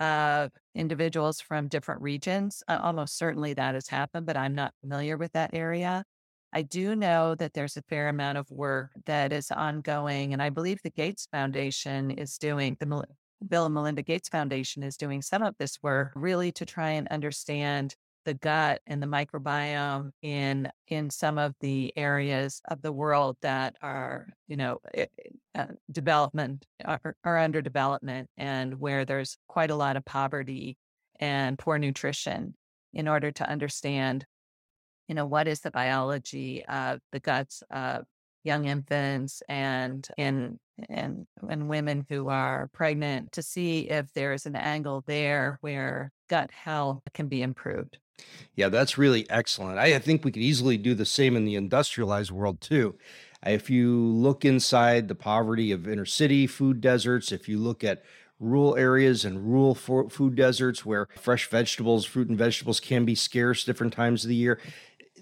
of 0.00 0.50
individuals 0.74 1.40
from 1.40 1.68
different 1.68 2.02
regions. 2.02 2.62
Uh, 2.68 2.78
almost 2.82 3.16
certainly 3.18 3.54
that 3.54 3.74
has 3.74 3.88
happened, 3.88 4.26
but 4.26 4.36
I'm 4.36 4.54
not 4.54 4.74
familiar 4.80 5.16
with 5.16 5.32
that 5.32 5.50
area. 5.52 6.04
I 6.52 6.62
do 6.62 6.96
know 6.96 7.34
that 7.36 7.54
there's 7.54 7.76
a 7.76 7.82
fair 7.82 8.08
amount 8.08 8.38
of 8.38 8.50
work 8.50 8.90
that 9.06 9.32
is 9.32 9.50
ongoing, 9.50 10.32
and 10.32 10.42
I 10.42 10.50
believe 10.50 10.80
the 10.82 10.90
Gates 10.90 11.28
Foundation 11.30 12.10
is 12.10 12.38
doing 12.38 12.76
the 12.80 13.04
Bill 13.46 13.64
and 13.64 13.74
Melinda 13.74 14.02
Gates 14.02 14.28
Foundation 14.28 14.82
is 14.82 14.96
doing 14.96 15.22
some 15.22 15.42
of 15.42 15.54
this 15.58 15.78
work 15.82 16.12
really 16.14 16.52
to 16.52 16.66
try 16.66 16.90
and 16.90 17.08
understand 17.08 17.94
the 18.24 18.34
gut 18.34 18.80
and 18.86 19.02
the 19.02 19.06
microbiome 19.06 20.10
in 20.22 20.70
in 20.88 21.08
some 21.08 21.38
of 21.38 21.54
the 21.60 21.92
areas 21.96 22.60
of 22.68 22.82
the 22.82 22.92
world 22.92 23.36
that 23.40 23.76
are 23.80 24.28
you 24.46 24.56
know 24.56 24.78
eh, 24.92 25.06
eh, 25.54 25.66
development 25.90 26.66
are, 26.84 27.16
are 27.24 27.38
under 27.38 27.62
development 27.62 28.28
and 28.36 28.78
where 28.78 29.04
there's 29.04 29.38
quite 29.48 29.70
a 29.70 29.74
lot 29.74 29.96
of 29.96 30.04
poverty 30.04 30.76
and 31.18 31.58
poor 31.58 31.78
nutrition 31.78 32.54
in 32.92 33.08
order 33.08 33.30
to 33.30 33.48
understand 33.48 34.26
you 35.10 35.16
know 35.16 35.26
what 35.26 35.48
is 35.48 35.58
the 35.58 35.72
biology 35.72 36.64
of 36.66 37.00
the 37.10 37.18
guts 37.18 37.64
of 37.68 38.04
young 38.44 38.66
infants 38.66 39.42
and 39.48 40.06
in 40.16 40.56
and 40.88 41.26
and 41.48 41.68
women 41.68 42.06
who 42.08 42.28
are 42.28 42.70
pregnant 42.72 43.32
to 43.32 43.42
see 43.42 43.90
if 43.90 44.12
there's 44.14 44.46
an 44.46 44.54
angle 44.54 45.02
there 45.08 45.58
where 45.62 46.12
gut 46.28 46.52
health 46.52 47.02
can 47.12 47.26
be 47.26 47.42
improved. 47.42 47.98
Yeah, 48.54 48.68
that's 48.68 48.96
really 48.96 49.28
excellent. 49.28 49.80
I, 49.80 49.96
I 49.96 49.98
think 49.98 50.24
we 50.24 50.30
could 50.30 50.42
easily 50.42 50.76
do 50.76 50.94
the 50.94 51.04
same 51.04 51.34
in 51.34 51.44
the 51.44 51.56
industrialized 51.56 52.30
world 52.30 52.60
too. 52.60 52.96
If 53.44 53.68
you 53.68 53.92
look 53.98 54.44
inside 54.44 55.08
the 55.08 55.16
poverty 55.16 55.72
of 55.72 55.88
inner 55.88 56.06
city 56.06 56.46
food 56.46 56.80
deserts, 56.80 57.32
if 57.32 57.48
you 57.48 57.58
look 57.58 57.82
at 57.82 58.04
rural 58.40 58.74
areas 58.76 59.24
and 59.24 59.46
rural 59.46 59.74
food 59.74 60.34
deserts 60.34 60.84
where 60.84 61.06
fresh 61.16 61.48
vegetables, 61.48 62.06
fruit 62.06 62.28
and 62.28 62.38
vegetables 62.38 62.80
can 62.80 63.04
be 63.04 63.14
scarce 63.14 63.64
different 63.64 63.92
times 63.92 64.24
of 64.24 64.28
the 64.28 64.34
year, 64.34 64.58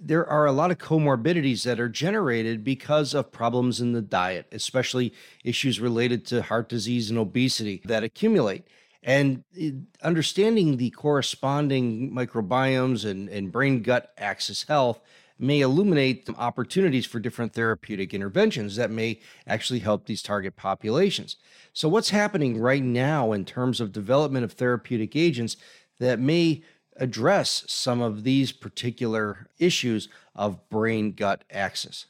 there 0.00 0.26
are 0.26 0.46
a 0.46 0.52
lot 0.52 0.70
of 0.70 0.78
comorbidities 0.78 1.64
that 1.64 1.80
are 1.80 1.88
generated 1.88 2.64
because 2.64 3.14
of 3.14 3.32
problems 3.32 3.80
in 3.80 3.92
the 3.92 4.02
diet, 4.02 4.46
especially 4.52 5.12
issues 5.44 5.80
related 5.80 6.26
to 6.26 6.42
heart 6.42 6.68
disease 6.68 7.10
and 7.10 7.18
obesity 7.18 7.82
that 7.84 8.04
accumulate. 8.04 8.64
And 9.02 9.44
eh, 9.58 9.70
understanding 10.02 10.76
the 10.76 10.90
corresponding 10.90 12.12
microbiomes 12.12 13.08
and, 13.08 13.28
and 13.28 13.52
brain 13.52 13.82
gut 13.82 14.12
axis 14.18 14.64
health 14.64 15.00
may 15.38 15.60
illuminate 15.60 16.28
opportunities 16.36 17.06
for 17.06 17.20
different 17.20 17.52
therapeutic 17.52 18.12
interventions 18.12 18.76
that 18.76 18.90
may 18.90 19.20
actually 19.46 19.78
help 19.78 20.06
these 20.06 20.22
target 20.22 20.56
populations. 20.56 21.36
So, 21.72 21.88
what's 21.88 22.10
happening 22.10 22.58
right 22.58 22.82
now 22.82 23.32
in 23.32 23.44
terms 23.44 23.80
of 23.80 23.92
development 23.92 24.44
of 24.44 24.52
therapeutic 24.52 25.14
agents 25.14 25.56
that 26.00 26.18
may 26.18 26.62
address 26.98 27.64
some 27.68 28.00
of 28.00 28.24
these 28.24 28.52
particular 28.52 29.48
issues 29.58 30.08
of 30.34 30.68
brain 30.68 31.12
gut 31.12 31.44
axis? 31.50 32.06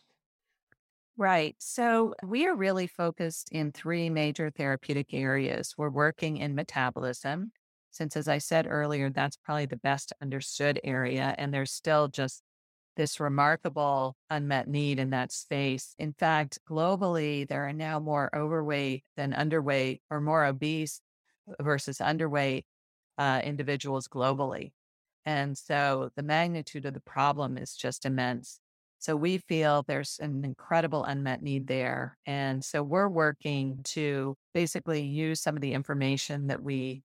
Right. 1.17 1.57
So 1.59 2.15
we 2.23 2.47
are 2.47 2.55
really 2.55 2.87
focused 2.87 3.51
in 3.51 3.73
three 3.73 4.09
major 4.09 4.51
therapeutic 4.51 5.13
areas. 5.13 5.75
We're 5.77 5.91
working 5.91 6.37
in 6.37 6.55
metabolism, 6.55 7.53
since, 7.91 8.17
as 8.17 8.29
I 8.29 8.39
said 8.39 8.67
earlier, 8.69 9.11
that's 9.11 9.37
probably 9.37 9.67
the 9.67 9.77
best 9.77 10.13
understood 10.23 10.81
area. 10.85 11.35
And 11.37 11.53
there's 11.53 11.73
still 11.73 12.07
just 12.09 12.43
this 12.97 13.21
remarkable 13.21 14.17
unmet 14.31 14.69
need 14.69 14.99
in 15.01 15.11
that 15.11 15.33
space. 15.33 15.95
In 15.99 16.13
fact, 16.13 16.59
globally, 16.69 17.49
there 17.49 17.67
are 17.69 17.73
now 17.73 18.01
more 18.01 18.31
overweight 18.37 19.05
than 19.17 19.33
underweight, 19.33 20.01
or 20.11 20.21
more 20.21 20.45
obese 20.45 21.01
versus 21.61 21.99
underweight 21.99 22.65
uh, 23.19 23.41
individuals 23.45 24.09
globally. 24.09 24.73
And 25.29 25.59
so 25.59 26.09
the 26.17 26.23
magnitude 26.23 26.87
of 26.87 26.95
the 26.95 27.01
problem 27.01 27.59
is 27.59 27.77
just 27.77 28.07
immense. 28.07 28.61
So 28.99 29.15
we 29.15 29.37
feel 29.37 29.85
there's 29.87 30.19
an 30.23 30.43
incredible 30.43 31.05
unmet 31.05 31.43
need 31.43 31.67
there. 31.67 32.17
And 32.25 32.65
so 32.65 32.83
we're 32.83 33.11
working 33.11 33.81
to 33.89 34.37
basically 34.55 35.03
use 35.03 35.43
some 35.43 35.55
of 35.55 35.61
the 35.61 35.75
information 35.75 36.47
that 36.47 36.63
we 36.63 37.03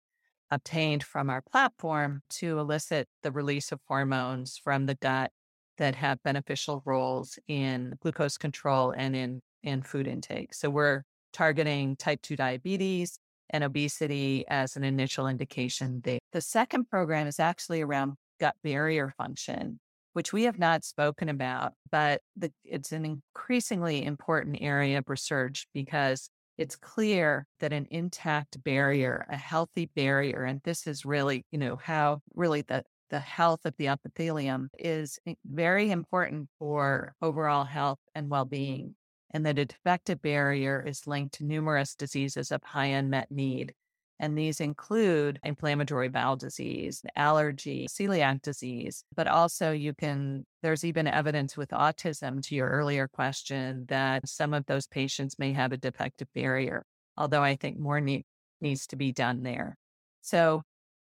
obtained 0.53 1.03
from 1.03 1.31
our 1.31 1.43
platform 1.43 2.23
to 2.35 2.61
elicit 2.61 3.09
the 3.25 3.33
release 3.33 3.73
of 3.73 3.81
hormones 3.89 4.57
from 4.57 4.87
the 4.87 4.95
gut 4.95 5.33
that 5.79 5.97
have 5.97 6.23
beneficial 6.23 6.81
roles 6.87 7.41
in 7.49 7.95
glucose 8.01 8.39
control 8.39 8.95
and 8.97 9.17
in, 9.17 9.41
in 9.65 9.83
food 9.83 10.07
intake. 10.07 10.55
So 10.55 10.71
we're 10.71 11.03
targeting 11.33 11.97
type 11.97 12.23
2 12.23 12.37
diabetes, 12.37 13.19
and 13.53 13.65
obesity 13.65 14.45
as 14.49 14.77
an 14.77 14.85
initial 14.85 15.27
indication 15.29 16.01
there. 16.05 16.19
The 16.33 16.41
second 16.41 16.89
program 16.89 17.27
is 17.27 17.39
actually 17.39 17.83
around 17.83 18.15
gut 18.41 18.57
barrier 18.63 19.13
function, 19.17 19.79
which 20.15 20.33
we 20.33 20.45
have 20.45 20.59
not 20.59 20.85
spoken 20.85 21.29
about, 21.29 21.73
but 21.91 22.21
the, 22.37 22.53
it's 22.65 22.93
an 22.93 23.05
increasingly 23.05 24.05
important 24.05 24.59
area 24.61 24.99
of 24.99 25.09
research 25.09 25.67
because 25.75 26.29
it's 26.59 26.77
clear 26.77 27.47
that 27.61 27.73
an 27.73 27.87
intact 27.91 28.63
barrier, 28.63 29.27
a 29.31 29.37
healthy 29.37 29.91
barrier, 29.97 30.45
and 30.45 30.61
this 30.65 30.87
is 30.87 31.05
really, 31.05 31.45
you 31.51 31.59
know, 31.59 31.77
how 31.77 32.21
really 32.35 32.63
the 32.63 32.85
the 33.11 33.21
health 33.21 33.61
of 33.67 33.75
the 33.77 33.89
epithelium 33.89 34.71
is 34.79 35.19
very 35.45 35.91
important 35.91 36.49
for 36.59 37.15
overall 37.21 37.65
health 37.65 37.99
and 38.15 38.31
well-being 38.31 38.95
and 39.33 39.47
that 39.47 39.59
a 39.59 39.65
defective 39.65 40.21
barrier 40.21 40.85
is 40.87 41.07
linked 41.07 41.35
to 41.35 41.45
numerous 41.45 41.95
diseases 41.95 42.53
of 42.53 42.63
high 42.63 42.87
unmet 42.87 43.31
need. 43.31 43.75
And 44.21 44.39
these 44.39 44.61
include 44.61 45.41
inflammatory 45.43 46.09
bowel 46.09 46.37
disease, 46.37 47.03
allergy, 47.17 47.89
celiac 47.89 48.43
disease, 48.43 49.03
but 49.17 49.27
also 49.27 49.73
you 49.73 49.95
can, 49.95 50.47
there's 50.63 50.85
even 50.85 51.09
evidence 51.09 51.57
with 51.57 51.71
autism 51.71 52.41
to 52.47 52.55
your 52.55 52.69
earlier 52.69 53.09
question 53.09 53.87
that 53.89 54.29
some 54.29 54.55
of 54.55 54.65
those 54.67 54.87
patients 54.87 55.41
may 55.41 55.53
have 55.53 55.73
a 55.73 55.77
defective 55.77 56.29
barrier, 56.35 56.85
although 57.17 57.43
I 57.43 57.57
think 57.57 57.81
more 57.81 58.01
need, 58.01 58.25
needs 58.61 58.87
to 58.89 58.97
be 58.97 59.11
done 59.11 59.43
there. 59.43 59.77
So 60.21 60.63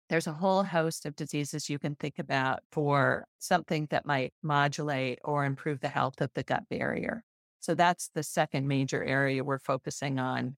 there's 0.07 0.27
a 0.27 0.33
whole 0.33 0.63
host 0.63 1.05
of 1.05 1.15
diseases 1.15 1.69
you 1.69 1.79
can 1.79 1.95
think 1.95 2.19
about 2.19 2.59
for 2.71 3.25
something 3.39 3.87
that 3.89 4.05
might 4.05 4.31
modulate 4.41 5.19
or 5.25 5.43
improve 5.43 5.81
the 5.81 5.89
health 5.89 6.21
of 6.21 6.29
the 6.35 6.43
gut 6.43 6.63
barrier. 6.69 7.23
So 7.63 7.75
that's 7.75 8.09
the 8.13 8.23
second 8.23 8.67
major 8.67 9.01
area 9.01 9.41
we're 9.41 9.57
focusing 9.57 10.19
on. 10.19 10.57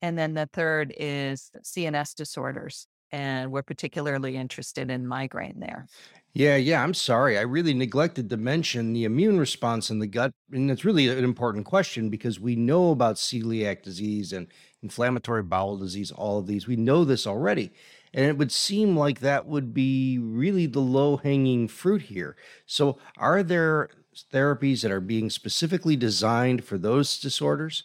And 0.00 0.16
then 0.16 0.34
the 0.34 0.48
third 0.52 0.94
is 0.96 1.50
CNS 1.64 2.14
disorders. 2.14 2.86
And 3.10 3.50
we're 3.50 3.62
particularly 3.62 4.36
interested 4.36 4.88
in 4.88 5.04
migraine 5.06 5.58
there. 5.58 5.86
Yeah, 6.32 6.54
yeah. 6.54 6.82
I'm 6.82 6.94
sorry. 6.94 7.38
I 7.38 7.42
really 7.42 7.74
neglected 7.74 8.30
to 8.30 8.36
mention 8.36 8.92
the 8.92 9.04
immune 9.04 9.38
response 9.38 9.90
in 9.90 9.98
the 9.98 10.06
gut. 10.06 10.30
And 10.52 10.70
it's 10.70 10.84
really 10.84 11.08
an 11.08 11.24
important 11.24 11.64
question 11.64 12.08
because 12.08 12.38
we 12.38 12.54
know 12.54 12.92
about 12.92 13.16
celiac 13.16 13.82
disease 13.82 14.32
and 14.32 14.46
inflammatory 14.80 15.42
bowel 15.42 15.76
disease, 15.76 16.12
all 16.12 16.38
of 16.38 16.46
these. 16.46 16.68
We 16.68 16.76
know 16.76 17.04
this 17.04 17.26
already. 17.26 17.72
And 18.12 18.26
it 18.26 18.38
would 18.38 18.52
seem 18.52 18.96
like 18.96 19.20
that 19.20 19.46
would 19.46 19.74
be 19.74 20.18
really 20.18 20.66
the 20.66 20.80
low 20.80 21.16
hanging 21.16 21.66
fruit 21.66 22.02
here. 22.02 22.36
So, 22.66 22.98
are 23.18 23.42
there 23.42 23.90
therapies 24.32 24.82
that 24.82 24.90
are 24.90 25.00
being 25.00 25.30
specifically 25.30 25.96
designed 25.96 26.64
for 26.64 26.78
those 26.78 27.18
disorders? 27.18 27.84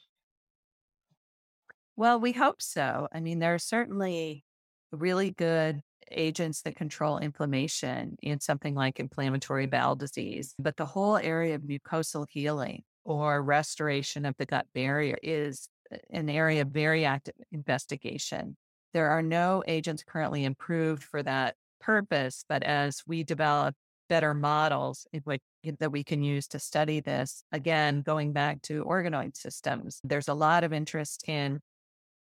Well, 1.96 2.20
we 2.20 2.32
hope 2.32 2.62
so. 2.62 3.08
I 3.12 3.20
mean, 3.20 3.40
there 3.40 3.54
are 3.54 3.60
certainly 3.60 4.46
really 4.92 5.32
good 5.32 5.82
agents 6.12 6.62
that 6.62 6.76
control 6.76 7.20
inflammation 7.20 8.16
in 8.22 8.40
something 8.40 8.74
like 8.74 9.00
inflammatory 9.00 9.68
bowel 9.68 9.96
disease, 9.96 10.56
but 10.58 10.78
the 10.78 10.86
whole 10.86 11.18
area 11.18 11.56
of 11.56 11.62
mucosal 11.62 12.26
healing 12.30 12.84
or 13.04 13.42
restoration 13.44 14.26
of 14.26 14.36
the 14.38 14.46
gut 14.46 14.66
barrier 14.74 15.18
is 15.22 15.70
an 16.10 16.30
area 16.30 16.62
of 16.62 16.70
very 16.70 17.06
active 17.06 17.36
investigation. 17.52 18.56
There 18.94 19.10
are 19.10 19.22
no 19.22 19.64
agents 19.68 20.04
currently 20.08 20.46
improved 20.46 21.04
for 21.04 21.22
that 21.24 21.56
purpose, 21.80 22.44
but 22.48 22.64
as 22.64 23.04
we 23.06 23.24
develop 23.24 23.76
better 24.08 24.34
models 24.34 25.06
which, 25.24 25.42
that 25.80 25.92
we 25.92 26.04
can 26.04 26.24
use 26.24 26.48
to 26.50 26.60
study 26.60 27.00
this. 27.00 27.44
Again, 27.52 28.02
going 28.02 28.34
back 28.34 28.62
to 28.64 28.84
organoid 28.86 29.36
systems, 29.36 30.00
there's 30.04 30.28
a 30.28 30.34
lot 30.34 30.64
of 30.64 30.74
interest 30.74 31.28
in 31.28 31.60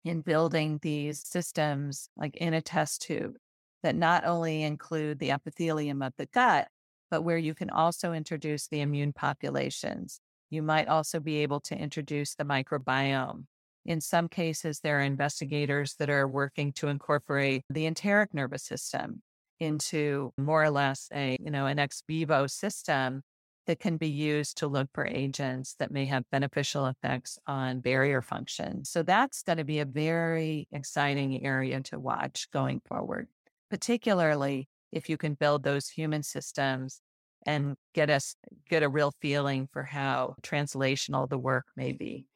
in 0.04 0.20
building 0.20 0.78
these 0.82 1.26
systems 1.26 2.08
like 2.16 2.36
in 2.36 2.54
a 2.54 2.60
test 2.60 3.02
tube 3.02 3.34
that 3.82 3.96
not 3.96 4.24
only 4.24 4.62
include 4.62 5.18
the 5.18 5.32
epithelium 5.32 6.00
of 6.00 6.12
the 6.16 6.26
gut, 6.26 6.68
but 7.10 7.22
where 7.22 7.38
you 7.38 7.54
can 7.54 7.70
also 7.70 8.12
introduce 8.12 8.68
the 8.68 8.80
immune 8.80 9.12
populations. 9.12 10.20
You 10.48 10.62
might 10.62 10.88
also 10.88 11.18
be 11.18 11.38
able 11.38 11.60
to 11.62 11.76
introduce 11.76 12.34
the 12.34 12.44
microbiome. 12.44 13.46
In 13.84 14.00
some 14.00 14.28
cases, 14.28 14.80
there 14.80 14.98
are 14.98 15.02
investigators 15.02 15.94
that 15.98 16.10
are 16.10 16.26
working 16.26 16.72
to 16.74 16.88
incorporate 16.88 17.64
the 17.68 17.86
enteric 17.86 18.32
nervous 18.32 18.64
system 18.64 19.22
into 19.60 20.32
more 20.38 20.62
or 20.62 20.70
less 20.70 21.08
a, 21.12 21.36
you 21.40 21.50
know, 21.50 21.66
an 21.66 21.78
ex 21.78 22.02
vivo 22.06 22.46
system 22.46 23.22
that 23.66 23.80
can 23.80 23.96
be 23.96 24.08
used 24.08 24.58
to 24.58 24.68
look 24.68 24.88
for 24.94 25.06
agents 25.06 25.74
that 25.78 25.90
may 25.90 26.04
have 26.06 26.22
beneficial 26.30 26.86
effects 26.86 27.38
on 27.46 27.80
barrier 27.80 28.22
function. 28.22 28.84
So 28.84 29.02
that's 29.02 29.42
going 29.42 29.58
to 29.58 29.64
be 29.64 29.80
a 29.80 29.84
very 29.84 30.68
exciting 30.72 31.44
area 31.44 31.80
to 31.82 31.98
watch 31.98 32.48
going 32.52 32.80
forward, 32.86 33.28
particularly 33.68 34.68
if 34.92 35.08
you 35.08 35.16
can 35.16 35.34
build 35.34 35.64
those 35.64 35.88
human 35.88 36.22
systems 36.22 37.00
and 37.44 37.76
get 37.94 38.10
us 38.10 38.34
get 38.68 38.82
a 38.82 38.88
real 38.88 39.12
feeling 39.20 39.68
for 39.72 39.82
how 39.82 40.34
translational 40.42 41.28
the 41.28 41.38
work 41.38 41.64
may 41.76 41.92
be. 41.92 42.26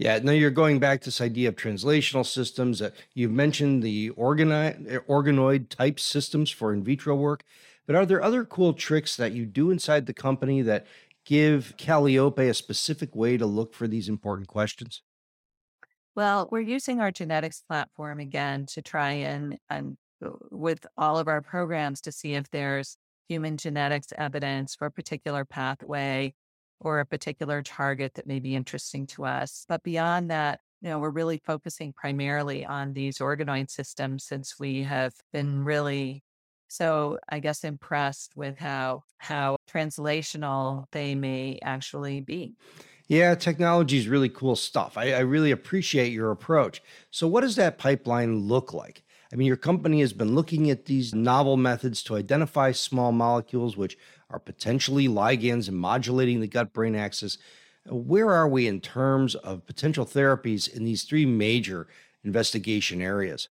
Yeah, 0.00 0.18
now 0.22 0.32
you're 0.32 0.50
going 0.50 0.78
back 0.78 1.02
to 1.02 1.08
this 1.08 1.20
idea 1.20 1.50
of 1.50 1.56
translational 1.56 2.24
systems. 2.24 2.80
Uh, 2.80 2.88
you've 3.12 3.32
mentioned 3.32 3.82
the 3.82 4.08
organi- 4.12 5.04
organoid 5.06 5.68
type 5.68 6.00
systems 6.00 6.50
for 6.50 6.72
in 6.72 6.82
vitro 6.82 7.14
work. 7.14 7.44
But 7.86 7.96
are 7.96 8.06
there 8.06 8.22
other 8.22 8.46
cool 8.46 8.72
tricks 8.72 9.14
that 9.18 9.32
you 9.32 9.44
do 9.44 9.70
inside 9.70 10.06
the 10.06 10.14
company 10.14 10.62
that 10.62 10.86
give 11.26 11.74
Kallyope 11.76 12.38
a 12.38 12.54
specific 12.54 13.14
way 13.14 13.36
to 13.36 13.44
look 13.44 13.74
for 13.74 13.86
these 13.86 14.08
important 14.08 14.48
questions? 14.48 15.02
Well, 16.16 16.48
we're 16.50 16.60
using 16.60 17.00
our 17.00 17.10
genetics 17.10 17.60
platform 17.68 18.20
again 18.20 18.64
to 18.70 18.80
try 18.80 19.10
and, 19.10 19.58
and 19.68 19.98
uh, 20.24 20.30
with 20.50 20.86
all 20.96 21.18
of 21.18 21.28
our 21.28 21.42
programs 21.42 22.00
to 22.02 22.12
see 22.12 22.32
if 22.32 22.50
there's 22.50 22.96
human 23.28 23.58
genetics 23.58 24.14
evidence 24.16 24.74
for 24.74 24.86
a 24.86 24.90
particular 24.90 25.44
pathway 25.44 26.32
or 26.80 27.00
a 27.00 27.06
particular 27.06 27.62
target 27.62 28.14
that 28.14 28.26
may 28.26 28.40
be 28.40 28.54
interesting 28.56 29.06
to 29.08 29.24
us. 29.24 29.64
But 29.68 29.82
beyond 29.82 30.30
that, 30.30 30.60
you 30.80 30.88
know, 30.88 30.98
we're 30.98 31.10
really 31.10 31.40
focusing 31.44 31.92
primarily 31.92 32.64
on 32.64 32.94
these 32.94 33.18
organoid 33.18 33.70
systems 33.70 34.24
since 34.24 34.58
we 34.58 34.82
have 34.84 35.12
been 35.32 35.64
really 35.64 36.22
so 36.68 37.18
I 37.28 37.40
guess 37.40 37.64
impressed 37.64 38.36
with 38.36 38.58
how 38.58 39.02
how 39.18 39.56
translational 39.70 40.86
they 40.92 41.14
may 41.14 41.58
actually 41.62 42.20
be. 42.20 42.54
Yeah, 43.08 43.34
technology 43.34 43.98
is 43.98 44.06
really 44.06 44.28
cool 44.28 44.54
stuff. 44.54 44.96
I, 44.96 45.12
I, 45.14 45.18
really 45.18 45.50
appreciate 45.50 46.12
your 46.12 46.30
approach. 46.30 46.80
So, 47.10 47.26
what 47.26 47.40
does 47.40 47.56
that 47.56 47.76
pipeline 47.76 48.38
look 48.38 48.72
like? 48.72 49.02
I 49.32 49.36
mean, 49.36 49.48
your 49.48 49.56
company 49.56 50.00
has 50.00 50.12
been 50.12 50.36
looking 50.36 50.70
at 50.70 50.84
these 50.84 51.12
novel 51.12 51.56
methods 51.56 52.04
to 52.04 52.16
identify 52.16 52.70
small 52.70 53.10
molecules 53.10 53.76
which 53.76 53.98
are 54.30 54.38
potentially 54.38 55.08
ligands 55.08 55.68
and 55.68 55.76
modulating 55.76 56.40
the 56.40 56.46
gut 56.46 56.72
brain 56.72 56.94
axis. 56.94 57.38
Where 57.86 58.30
are 58.30 58.48
we 58.48 58.66
in 58.66 58.80
terms 58.80 59.34
of 59.34 59.66
potential 59.66 60.06
therapies 60.06 60.72
in 60.72 60.84
these 60.84 61.04
three 61.04 61.26
major 61.26 61.88
investigation 62.24 63.00
areas? 63.00 63.48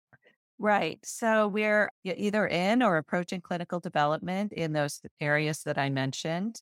Right. 0.57 0.99
So 1.03 1.47
we're 1.47 1.91
either 2.03 2.47
in 2.47 2.81
or 2.81 2.97
approaching 2.97 3.41
clinical 3.41 3.79
development 3.79 4.53
in 4.53 4.73
those 4.73 5.01
areas 5.19 5.63
that 5.63 5.77
I 5.77 5.89
mentioned. 5.89 6.61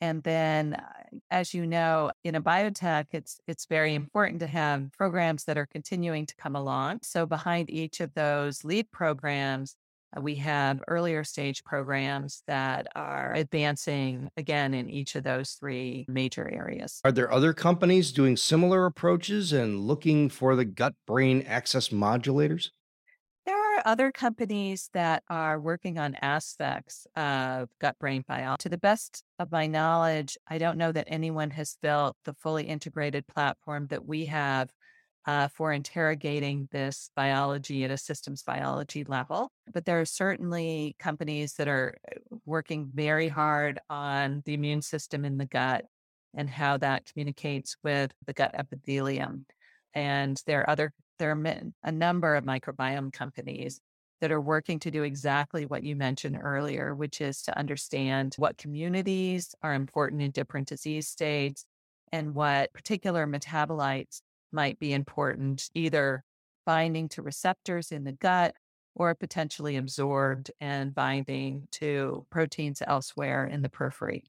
And 0.00 0.22
then, 0.22 0.74
uh, 0.74 1.18
as 1.30 1.54
you 1.54 1.66
know, 1.66 2.10
in 2.24 2.34
a 2.34 2.42
biotech, 2.42 3.06
it's 3.12 3.38
it's 3.46 3.66
very 3.66 3.94
important 3.94 4.40
to 4.40 4.46
have 4.46 4.90
programs 4.92 5.44
that 5.44 5.56
are 5.56 5.66
continuing 5.66 6.26
to 6.26 6.34
come 6.36 6.56
along. 6.56 7.00
So 7.02 7.26
behind 7.26 7.70
each 7.70 8.00
of 8.00 8.12
those 8.14 8.64
lead 8.64 8.90
programs, 8.90 9.76
Uh, 10.16 10.20
we 10.20 10.34
have 10.36 10.82
earlier 10.88 11.24
stage 11.24 11.64
programs 11.64 12.42
that 12.46 12.86
are 12.94 13.32
advancing 13.34 14.28
again 14.36 14.74
in 14.74 14.90
each 14.90 15.14
of 15.14 15.24
those 15.24 15.52
three 15.52 16.04
major 16.08 16.48
areas. 16.52 17.00
Are 17.04 17.12
there 17.12 17.32
other 17.32 17.52
companies 17.52 18.12
doing 18.12 18.36
similar 18.36 18.86
approaches 18.86 19.52
and 19.52 19.80
looking 19.80 20.28
for 20.28 20.56
the 20.56 20.64
gut 20.64 20.94
brain 21.06 21.42
axis 21.42 21.88
modulators? 21.88 22.70
There 23.46 23.56
are 23.56 23.82
other 23.84 24.10
companies 24.10 24.88
that 24.94 25.22
are 25.28 25.60
working 25.60 25.98
on 25.98 26.16
aspects 26.22 27.06
of 27.14 27.68
gut 27.78 27.98
brain 27.98 28.24
biology. 28.26 28.62
To 28.62 28.68
the 28.70 28.78
best 28.78 29.22
of 29.38 29.52
my 29.52 29.66
knowledge, 29.66 30.38
I 30.48 30.56
don't 30.56 30.78
know 30.78 30.92
that 30.92 31.08
anyone 31.08 31.50
has 31.50 31.76
built 31.82 32.16
the 32.24 32.32
fully 32.34 32.64
integrated 32.64 33.26
platform 33.26 33.88
that 33.88 34.06
we 34.06 34.26
have 34.26 34.70
uh, 35.26 35.48
for 35.48 35.72
interrogating 35.72 36.68
this 36.70 37.10
biology 37.16 37.84
at 37.84 37.90
a 37.90 37.96
systems 37.96 38.42
biology 38.42 39.04
level. 39.04 39.50
But 39.72 39.84
there 39.84 40.00
are 40.00 40.04
certainly 40.04 40.96
companies 40.98 41.54
that 41.54 41.68
are 41.68 41.96
uh, 42.10 42.36
working 42.44 42.90
very 42.92 43.28
hard 43.28 43.80
on 43.88 44.42
the 44.44 44.54
immune 44.54 44.82
system 44.82 45.24
in 45.24 45.38
the 45.38 45.46
gut 45.46 45.84
and 46.36 46.50
how 46.50 46.76
that 46.78 47.06
communicates 47.06 47.76
with 47.82 48.12
the 48.26 48.32
gut 48.32 48.54
epithelium. 48.54 49.46
And 49.94 50.40
there 50.46 50.60
are 50.62 50.70
other 50.70 50.92
there 51.18 51.30
are 51.30 51.62
a 51.84 51.92
number 51.92 52.34
of 52.34 52.44
microbiome 52.44 53.12
companies 53.12 53.80
that 54.20 54.32
are 54.32 54.40
working 54.40 54.80
to 54.80 54.90
do 54.90 55.04
exactly 55.04 55.64
what 55.66 55.84
you 55.84 55.94
mentioned 55.94 56.38
earlier, 56.40 56.94
which 56.94 57.20
is 57.20 57.42
to 57.42 57.56
understand 57.56 58.34
what 58.36 58.58
communities 58.58 59.54
are 59.62 59.74
important 59.74 60.22
in 60.22 60.30
different 60.32 60.66
disease 60.66 61.08
states 61.08 61.66
and 62.10 62.34
what 62.34 62.72
particular 62.72 63.26
metabolites 63.26 64.22
might 64.54 64.78
be 64.78 64.92
important, 64.92 65.68
either 65.74 66.24
binding 66.64 67.08
to 67.10 67.22
receptors 67.22 67.92
in 67.92 68.04
the 68.04 68.12
gut 68.12 68.54
or 68.94 69.14
potentially 69.14 69.76
absorbed 69.76 70.50
and 70.60 70.94
binding 70.94 71.66
to 71.72 72.24
proteins 72.30 72.80
elsewhere 72.86 73.44
in 73.44 73.62
the 73.62 73.68
periphery. 73.68 74.24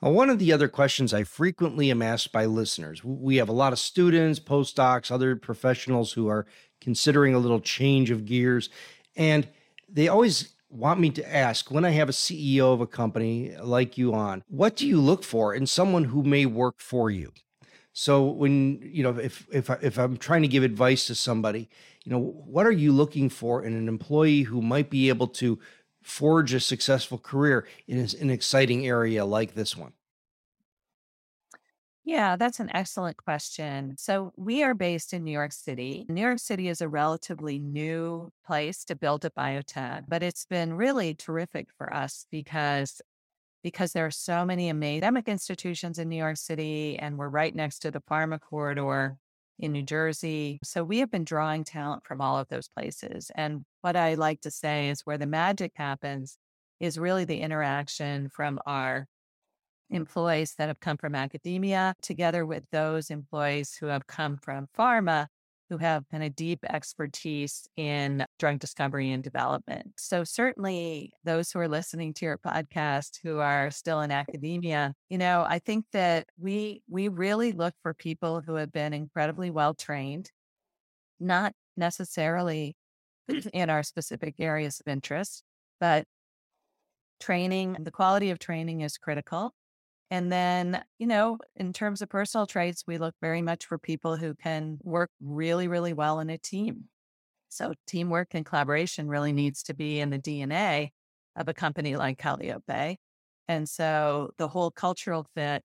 One 0.00 0.30
of 0.30 0.38
the 0.38 0.52
other 0.52 0.68
questions 0.68 1.12
I 1.12 1.24
frequently 1.24 1.90
am 1.90 2.02
asked 2.02 2.30
by 2.30 2.46
listeners 2.46 3.02
we 3.02 3.36
have 3.36 3.48
a 3.48 3.52
lot 3.52 3.72
of 3.72 3.80
students, 3.80 4.38
postdocs, 4.38 5.10
other 5.10 5.34
professionals 5.34 6.12
who 6.12 6.28
are 6.28 6.46
considering 6.80 7.34
a 7.34 7.40
little 7.40 7.60
change 7.60 8.10
of 8.10 8.24
gears. 8.24 8.70
And 9.16 9.48
they 9.88 10.06
always 10.06 10.54
want 10.70 11.00
me 11.00 11.10
to 11.10 11.34
ask 11.34 11.70
when 11.70 11.84
I 11.84 11.90
have 11.90 12.08
a 12.08 12.12
CEO 12.12 12.72
of 12.72 12.80
a 12.80 12.86
company 12.86 13.56
like 13.60 13.98
you 13.98 14.14
on, 14.14 14.44
what 14.46 14.76
do 14.76 14.86
you 14.86 15.00
look 15.00 15.24
for 15.24 15.52
in 15.52 15.66
someone 15.66 16.04
who 16.04 16.22
may 16.22 16.46
work 16.46 16.76
for 16.78 17.10
you? 17.10 17.32
So 17.98 18.26
when 18.26 18.78
you 18.80 19.02
know 19.02 19.18
if 19.18 19.48
if 19.50 19.68
if 19.82 19.98
I'm 19.98 20.16
trying 20.18 20.42
to 20.42 20.48
give 20.48 20.62
advice 20.62 21.08
to 21.08 21.16
somebody, 21.16 21.68
you 22.04 22.12
know, 22.12 22.20
what 22.20 22.64
are 22.64 22.70
you 22.70 22.92
looking 22.92 23.28
for 23.28 23.64
in 23.64 23.74
an 23.74 23.88
employee 23.88 24.42
who 24.42 24.62
might 24.62 24.88
be 24.88 25.08
able 25.08 25.26
to 25.42 25.58
forge 26.00 26.54
a 26.54 26.60
successful 26.60 27.18
career 27.18 27.66
in 27.88 27.98
an 28.20 28.30
exciting 28.30 28.86
area 28.86 29.24
like 29.24 29.54
this 29.54 29.76
one? 29.76 29.94
Yeah, 32.04 32.36
that's 32.36 32.60
an 32.60 32.70
excellent 32.72 33.16
question. 33.16 33.96
So, 33.98 34.32
we 34.36 34.62
are 34.62 34.74
based 34.74 35.12
in 35.12 35.24
New 35.24 35.32
York 35.32 35.52
City. 35.52 36.06
New 36.08 36.20
York 36.20 36.38
City 36.38 36.68
is 36.68 36.80
a 36.80 36.88
relatively 36.88 37.58
new 37.58 38.30
place 38.46 38.84
to 38.84 38.94
build 38.94 39.24
a 39.24 39.30
biotech, 39.30 40.04
but 40.06 40.22
it's 40.22 40.46
been 40.46 40.74
really 40.74 41.14
terrific 41.14 41.66
for 41.76 41.92
us 41.92 42.26
because 42.30 43.02
because 43.62 43.92
there 43.92 44.06
are 44.06 44.10
so 44.10 44.44
many 44.44 44.70
academic 44.70 45.28
institutions 45.28 45.98
in 45.98 46.08
New 46.08 46.16
York 46.16 46.36
City 46.36 46.98
and 46.98 47.18
we're 47.18 47.28
right 47.28 47.54
next 47.54 47.80
to 47.80 47.90
the 47.90 48.00
pharma 48.00 48.40
corridor 48.40 49.16
in 49.58 49.72
New 49.72 49.82
Jersey. 49.82 50.58
So 50.62 50.84
we 50.84 50.98
have 50.98 51.10
been 51.10 51.24
drawing 51.24 51.64
talent 51.64 52.04
from 52.06 52.20
all 52.20 52.38
of 52.38 52.48
those 52.48 52.68
places. 52.68 53.30
And 53.34 53.64
what 53.80 53.96
I 53.96 54.14
like 54.14 54.40
to 54.42 54.50
say 54.50 54.88
is 54.88 55.00
where 55.02 55.18
the 55.18 55.26
magic 55.26 55.72
happens 55.74 56.38
is 56.80 56.98
really 56.98 57.24
the 57.24 57.40
interaction 57.40 58.28
from 58.28 58.60
our 58.66 59.06
employees 59.90 60.54
that 60.58 60.68
have 60.68 60.80
come 60.80 60.96
from 60.96 61.14
academia 61.14 61.94
together 62.02 62.44
with 62.44 62.64
those 62.70 63.10
employees 63.10 63.74
who 63.74 63.86
have 63.86 64.06
come 64.06 64.36
from 64.36 64.68
pharma 64.78 65.26
who 65.68 65.78
have 65.78 66.08
kind 66.10 66.24
of 66.24 66.34
deep 66.34 66.64
expertise 66.68 67.68
in 67.76 68.24
drug 68.38 68.58
discovery 68.58 69.10
and 69.10 69.22
development. 69.22 69.92
So 69.96 70.24
certainly 70.24 71.12
those 71.24 71.50
who 71.50 71.58
are 71.58 71.68
listening 71.68 72.14
to 72.14 72.24
your 72.24 72.38
podcast 72.38 73.18
who 73.22 73.38
are 73.38 73.70
still 73.70 74.00
in 74.00 74.10
academia, 74.10 74.94
you 75.08 75.18
know, 75.18 75.44
I 75.46 75.58
think 75.58 75.84
that 75.92 76.26
we 76.38 76.82
we 76.88 77.08
really 77.08 77.52
look 77.52 77.74
for 77.82 77.94
people 77.94 78.40
who 78.40 78.54
have 78.54 78.72
been 78.72 78.92
incredibly 78.92 79.50
well 79.50 79.74
trained, 79.74 80.30
not 81.20 81.52
necessarily 81.76 82.76
in 83.52 83.70
our 83.70 83.82
specific 83.82 84.36
areas 84.38 84.80
of 84.80 84.90
interest, 84.90 85.42
but 85.80 86.04
training, 87.20 87.76
the 87.80 87.90
quality 87.90 88.30
of 88.30 88.38
training 88.38 88.80
is 88.80 88.96
critical. 88.96 89.52
And 90.10 90.32
then, 90.32 90.82
you 90.98 91.06
know, 91.06 91.38
in 91.56 91.72
terms 91.72 92.00
of 92.00 92.08
personal 92.08 92.46
traits, 92.46 92.84
we 92.86 92.98
look 92.98 93.14
very 93.20 93.42
much 93.42 93.66
for 93.66 93.78
people 93.78 94.16
who 94.16 94.34
can 94.34 94.78
work 94.82 95.10
really, 95.20 95.68
really 95.68 95.92
well 95.92 96.20
in 96.20 96.30
a 96.30 96.38
team. 96.38 96.84
So 97.50 97.74
teamwork 97.86 98.28
and 98.32 98.44
collaboration 98.44 99.08
really 99.08 99.32
needs 99.32 99.62
to 99.64 99.74
be 99.74 100.00
in 100.00 100.10
the 100.10 100.18
DNA 100.18 100.90
of 101.36 101.48
a 101.48 101.54
company 101.54 101.96
like 101.96 102.18
Kallyope. 102.18 102.96
And 103.48 103.68
so 103.68 104.30
the 104.38 104.48
whole 104.48 104.70
cultural 104.70 105.26
fit 105.34 105.62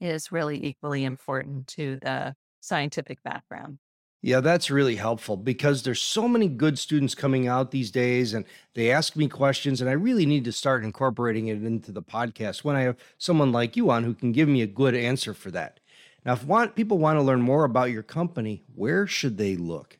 is 0.00 0.32
really 0.32 0.64
equally 0.64 1.04
important 1.04 1.66
to 1.68 1.98
the 2.02 2.34
scientific 2.60 3.22
background. 3.22 3.78
Yeah, 4.24 4.40
that's 4.40 4.70
really 4.70 4.96
helpful 4.96 5.36
because 5.36 5.82
there's 5.82 6.00
so 6.00 6.26
many 6.26 6.48
good 6.48 6.78
students 6.78 7.14
coming 7.14 7.46
out 7.46 7.72
these 7.72 7.90
days 7.90 8.32
and 8.32 8.46
they 8.72 8.90
ask 8.90 9.16
me 9.16 9.28
questions 9.28 9.82
and 9.82 9.90
I 9.90 9.92
really 9.92 10.24
need 10.24 10.44
to 10.46 10.52
start 10.52 10.82
incorporating 10.82 11.48
it 11.48 11.62
into 11.62 11.92
the 11.92 12.02
podcast 12.02 12.64
when 12.64 12.74
I 12.74 12.80
have 12.84 12.96
someone 13.18 13.52
like 13.52 13.76
you 13.76 13.90
on 13.90 14.02
who 14.02 14.14
can 14.14 14.32
give 14.32 14.48
me 14.48 14.62
a 14.62 14.66
good 14.66 14.94
answer 14.94 15.34
for 15.34 15.50
that. 15.50 15.78
Now, 16.24 16.32
if 16.32 16.42
want, 16.42 16.74
people 16.74 16.96
want 16.96 17.18
to 17.18 17.22
learn 17.22 17.42
more 17.42 17.64
about 17.64 17.90
your 17.90 18.02
company, 18.02 18.64
where 18.74 19.06
should 19.06 19.36
they 19.36 19.56
look? 19.56 19.98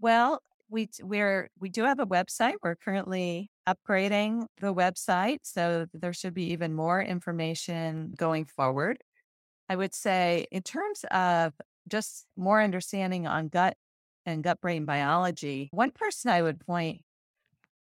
Well, 0.00 0.42
we 0.68 0.88
we're 1.00 1.48
we 1.60 1.68
do 1.68 1.84
have 1.84 2.00
a 2.00 2.06
website. 2.06 2.54
We're 2.60 2.74
currently 2.74 3.52
upgrading 3.68 4.46
the 4.60 4.74
website, 4.74 5.38
so 5.44 5.86
there 5.94 6.12
should 6.12 6.34
be 6.34 6.50
even 6.50 6.74
more 6.74 7.00
information 7.00 8.14
going 8.16 8.46
forward. 8.46 8.98
I 9.68 9.76
would 9.76 9.94
say, 9.94 10.46
in 10.50 10.62
terms 10.62 11.04
of 11.12 11.52
just 11.88 12.26
more 12.36 12.60
understanding 12.60 13.26
on 13.26 13.48
gut 13.48 13.76
and 14.24 14.42
gut 14.42 14.60
brain 14.60 14.84
biology, 14.84 15.68
one 15.72 15.90
person 15.90 16.30
I 16.30 16.42
would 16.42 16.60
point 16.60 17.02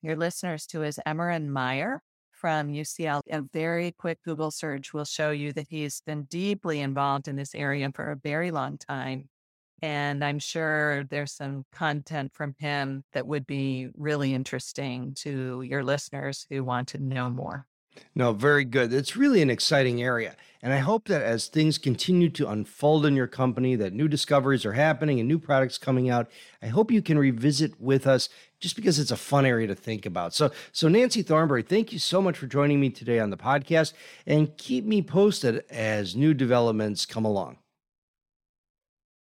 your 0.01 0.15
listeners 0.15 0.65
to 0.67 0.83
is 0.83 0.99
Emeran 1.05 1.47
Mayer 1.47 2.01
from 2.31 2.69
UCL. 2.69 3.21
A 3.29 3.41
very 3.53 3.91
quick 3.91 4.17
Google 4.25 4.49
search 4.49 4.93
will 4.93 5.05
show 5.05 5.29
you 5.29 5.53
that 5.53 5.67
he's 5.69 6.01
been 6.01 6.23
deeply 6.23 6.79
involved 6.79 7.27
in 7.27 7.35
this 7.35 7.53
area 7.53 7.89
for 7.93 8.09
a 8.11 8.15
very 8.15 8.49
long 8.49 8.79
time. 8.79 9.29
And 9.83 10.23
I'm 10.23 10.39
sure 10.39 11.03
there's 11.05 11.33
some 11.33 11.65
content 11.71 12.31
from 12.33 12.55
him 12.57 13.03
that 13.13 13.27
would 13.27 13.45
be 13.45 13.89
really 13.95 14.33
interesting 14.33 15.13
to 15.19 15.61
your 15.61 15.83
listeners 15.83 16.45
who 16.49 16.63
want 16.63 16.89
to 16.89 16.97
know 16.97 17.29
more. 17.29 17.65
No, 18.15 18.33
very 18.33 18.65
good. 18.65 18.93
It's 18.93 19.15
really 19.15 19.41
an 19.41 19.49
exciting 19.49 20.01
area. 20.01 20.35
And 20.63 20.73
I 20.73 20.77
hope 20.77 21.07
that 21.07 21.23
as 21.23 21.47
things 21.47 21.77
continue 21.77 22.29
to 22.29 22.47
unfold 22.47 23.05
in 23.05 23.15
your 23.15 23.27
company, 23.27 23.75
that 23.75 23.93
new 23.93 24.07
discoveries 24.07 24.65
are 24.65 24.73
happening 24.73 25.19
and 25.19 25.27
new 25.27 25.39
products 25.39 25.79
coming 25.79 26.09
out, 26.09 26.29
I 26.61 26.67
hope 26.67 26.91
you 26.91 27.01
can 27.01 27.17
revisit 27.17 27.81
with 27.81 28.05
us 28.05 28.29
just 28.59 28.75
because 28.75 28.99
it's 28.99 29.09
a 29.09 29.17
fun 29.17 29.45
area 29.45 29.65
to 29.67 29.75
think 29.75 30.05
about. 30.05 30.35
So, 30.35 30.51
so 30.71 30.87
Nancy 30.87 31.23
Thornberry, 31.23 31.63
thank 31.63 31.91
you 31.91 31.97
so 31.97 32.21
much 32.21 32.37
for 32.37 32.45
joining 32.45 32.79
me 32.79 32.91
today 32.91 33.19
on 33.19 33.31
the 33.31 33.37
podcast 33.37 33.93
and 34.27 34.55
keep 34.57 34.85
me 34.85 35.01
posted 35.01 35.63
as 35.71 36.15
new 36.15 36.35
developments 36.35 37.07
come 37.07 37.25
along. 37.25 37.57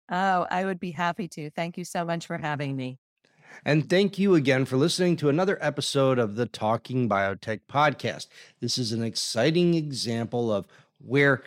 Oh, 0.09 0.45
I 0.51 0.65
would 0.65 0.81
be 0.81 0.91
happy 0.91 1.29
to. 1.29 1.49
Thank 1.51 1.77
you 1.77 1.85
so 1.85 2.03
much 2.03 2.27
for 2.27 2.37
having 2.37 2.75
me. 2.75 2.99
And 3.65 3.89
thank 3.89 4.17
you 4.17 4.35
again 4.35 4.65
for 4.65 4.77
listening 4.77 5.15
to 5.17 5.29
another 5.29 5.57
episode 5.61 6.19
of 6.19 6.35
the 6.35 6.45
Talking 6.45 7.07
Biotech 7.07 7.61
podcast. 7.69 8.27
This 8.59 8.77
is 8.77 8.91
an 8.91 9.03
exciting 9.03 9.73
example 9.75 10.51
of 10.51 10.67
where 10.99 11.43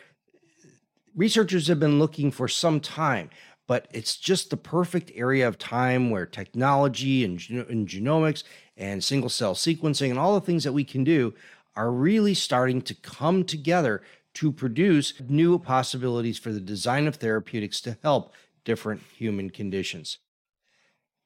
researchers 1.15 1.69
have 1.69 1.81
been 1.81 1.99
looking 1.99 2.31
for 2.31 2.49
some 2.49 2.81
time, 2.81 3.31
but 3.67 3.89
it's 3.93 4.17
just 4.17 4.51
the 4.51 4.57
perfect 4.57 5.11
area 5.15 5.47
of 5.47 5.59
time 5.59 6.11
where 6.11 6.27
technology 6.27 7.25
and, 7.25 7.41
and 7.51 7.89
genomics 7.89 8.45
and 8.77 9.03
single 9.03 9.31
cell 9.31 9.55
sequencing 9.55 10.11
and 10.11 10.19
all 10.19 10.35
the 10.35 10.47
things 10.47 10.65
that 10.65 10.73
we 10.73 10.85
can 10.85 11.05
do 11.05 11.35
are 11.77 11.91
really 11.91 12.35
starting 12.35 12.81
to 12.83 12.95
come 12.95 13.45
together 13.45 14.03
to 14.35 14.53
produce 14.53 15.15
new 15.29 15.59
possibilities 15.59 16.39
for 16.39 16.53
the 16.53 16.61
design 16.61 17.07
of 17.07 17.17
therapeutics 17.17 17.81
to 17.81 17.97
help 18.03 18.33
different 18.65 19.03
human 19.17 19.51
conditions. 19.51 20.19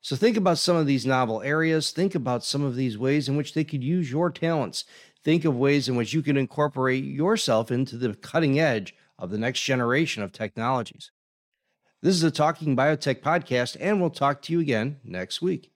So 0.00 0.16
think 0.16 0.36
about 0.36 0.58
some 0.58 0.76
of 0.76 0.86
these 0.86 1.04
novel 1.04 1.42
areas. 1.42 1.90
Think 1.90 2.14
about 2.14 2.44
some 2.44 2.62
of 2.62 2.76
these 2.76 2.96
ways 2.96 3.28
in 3.28 3.36
which 3.36 3.54
they 3.54 3.64
could 3.64 3.82
use 3.82 4.10
your 4.10 4.30
talents. 4.30 4.84
Think 5.24 5.44
of 5.44 5.56
ways 5.56 5.88
in 5.88 5.96
which 5.96 6.12
you 6.12 6.22
can 6.22 6.36
incorporate 6.36 7.04
yourself 7.04 7.70
into 7.70 7.96
the 7.96 8.14
cutting 8.14 8.58
edge 8.58 8.94
of 9.18 9.30
the 9.30 9.38
next 9.38 9.62
generation 9.62 10.22
of 10.22 10.32
technologies. 10.32 11.10
This 12.00 12.14
is 12.14 12.20
the 12.20 12.30
Talking 12.30 12.76
Biotech 12.76 13.20
podcast, 13.22 13.76
and 13.80 14.00
we'll 14.00 14.10
talk 14.10 14.40
to 14.42 14.52
you 14.52 14.60
again 14.60 14.98
next 15.02 15.42
week. 15.42 15.72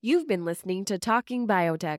You've 0.00 0.28
been 0.28 0.44
listening 0.44 0.84
to 0.84 1.00
Talking 1.00 1.48
Biotech 1.48 1.98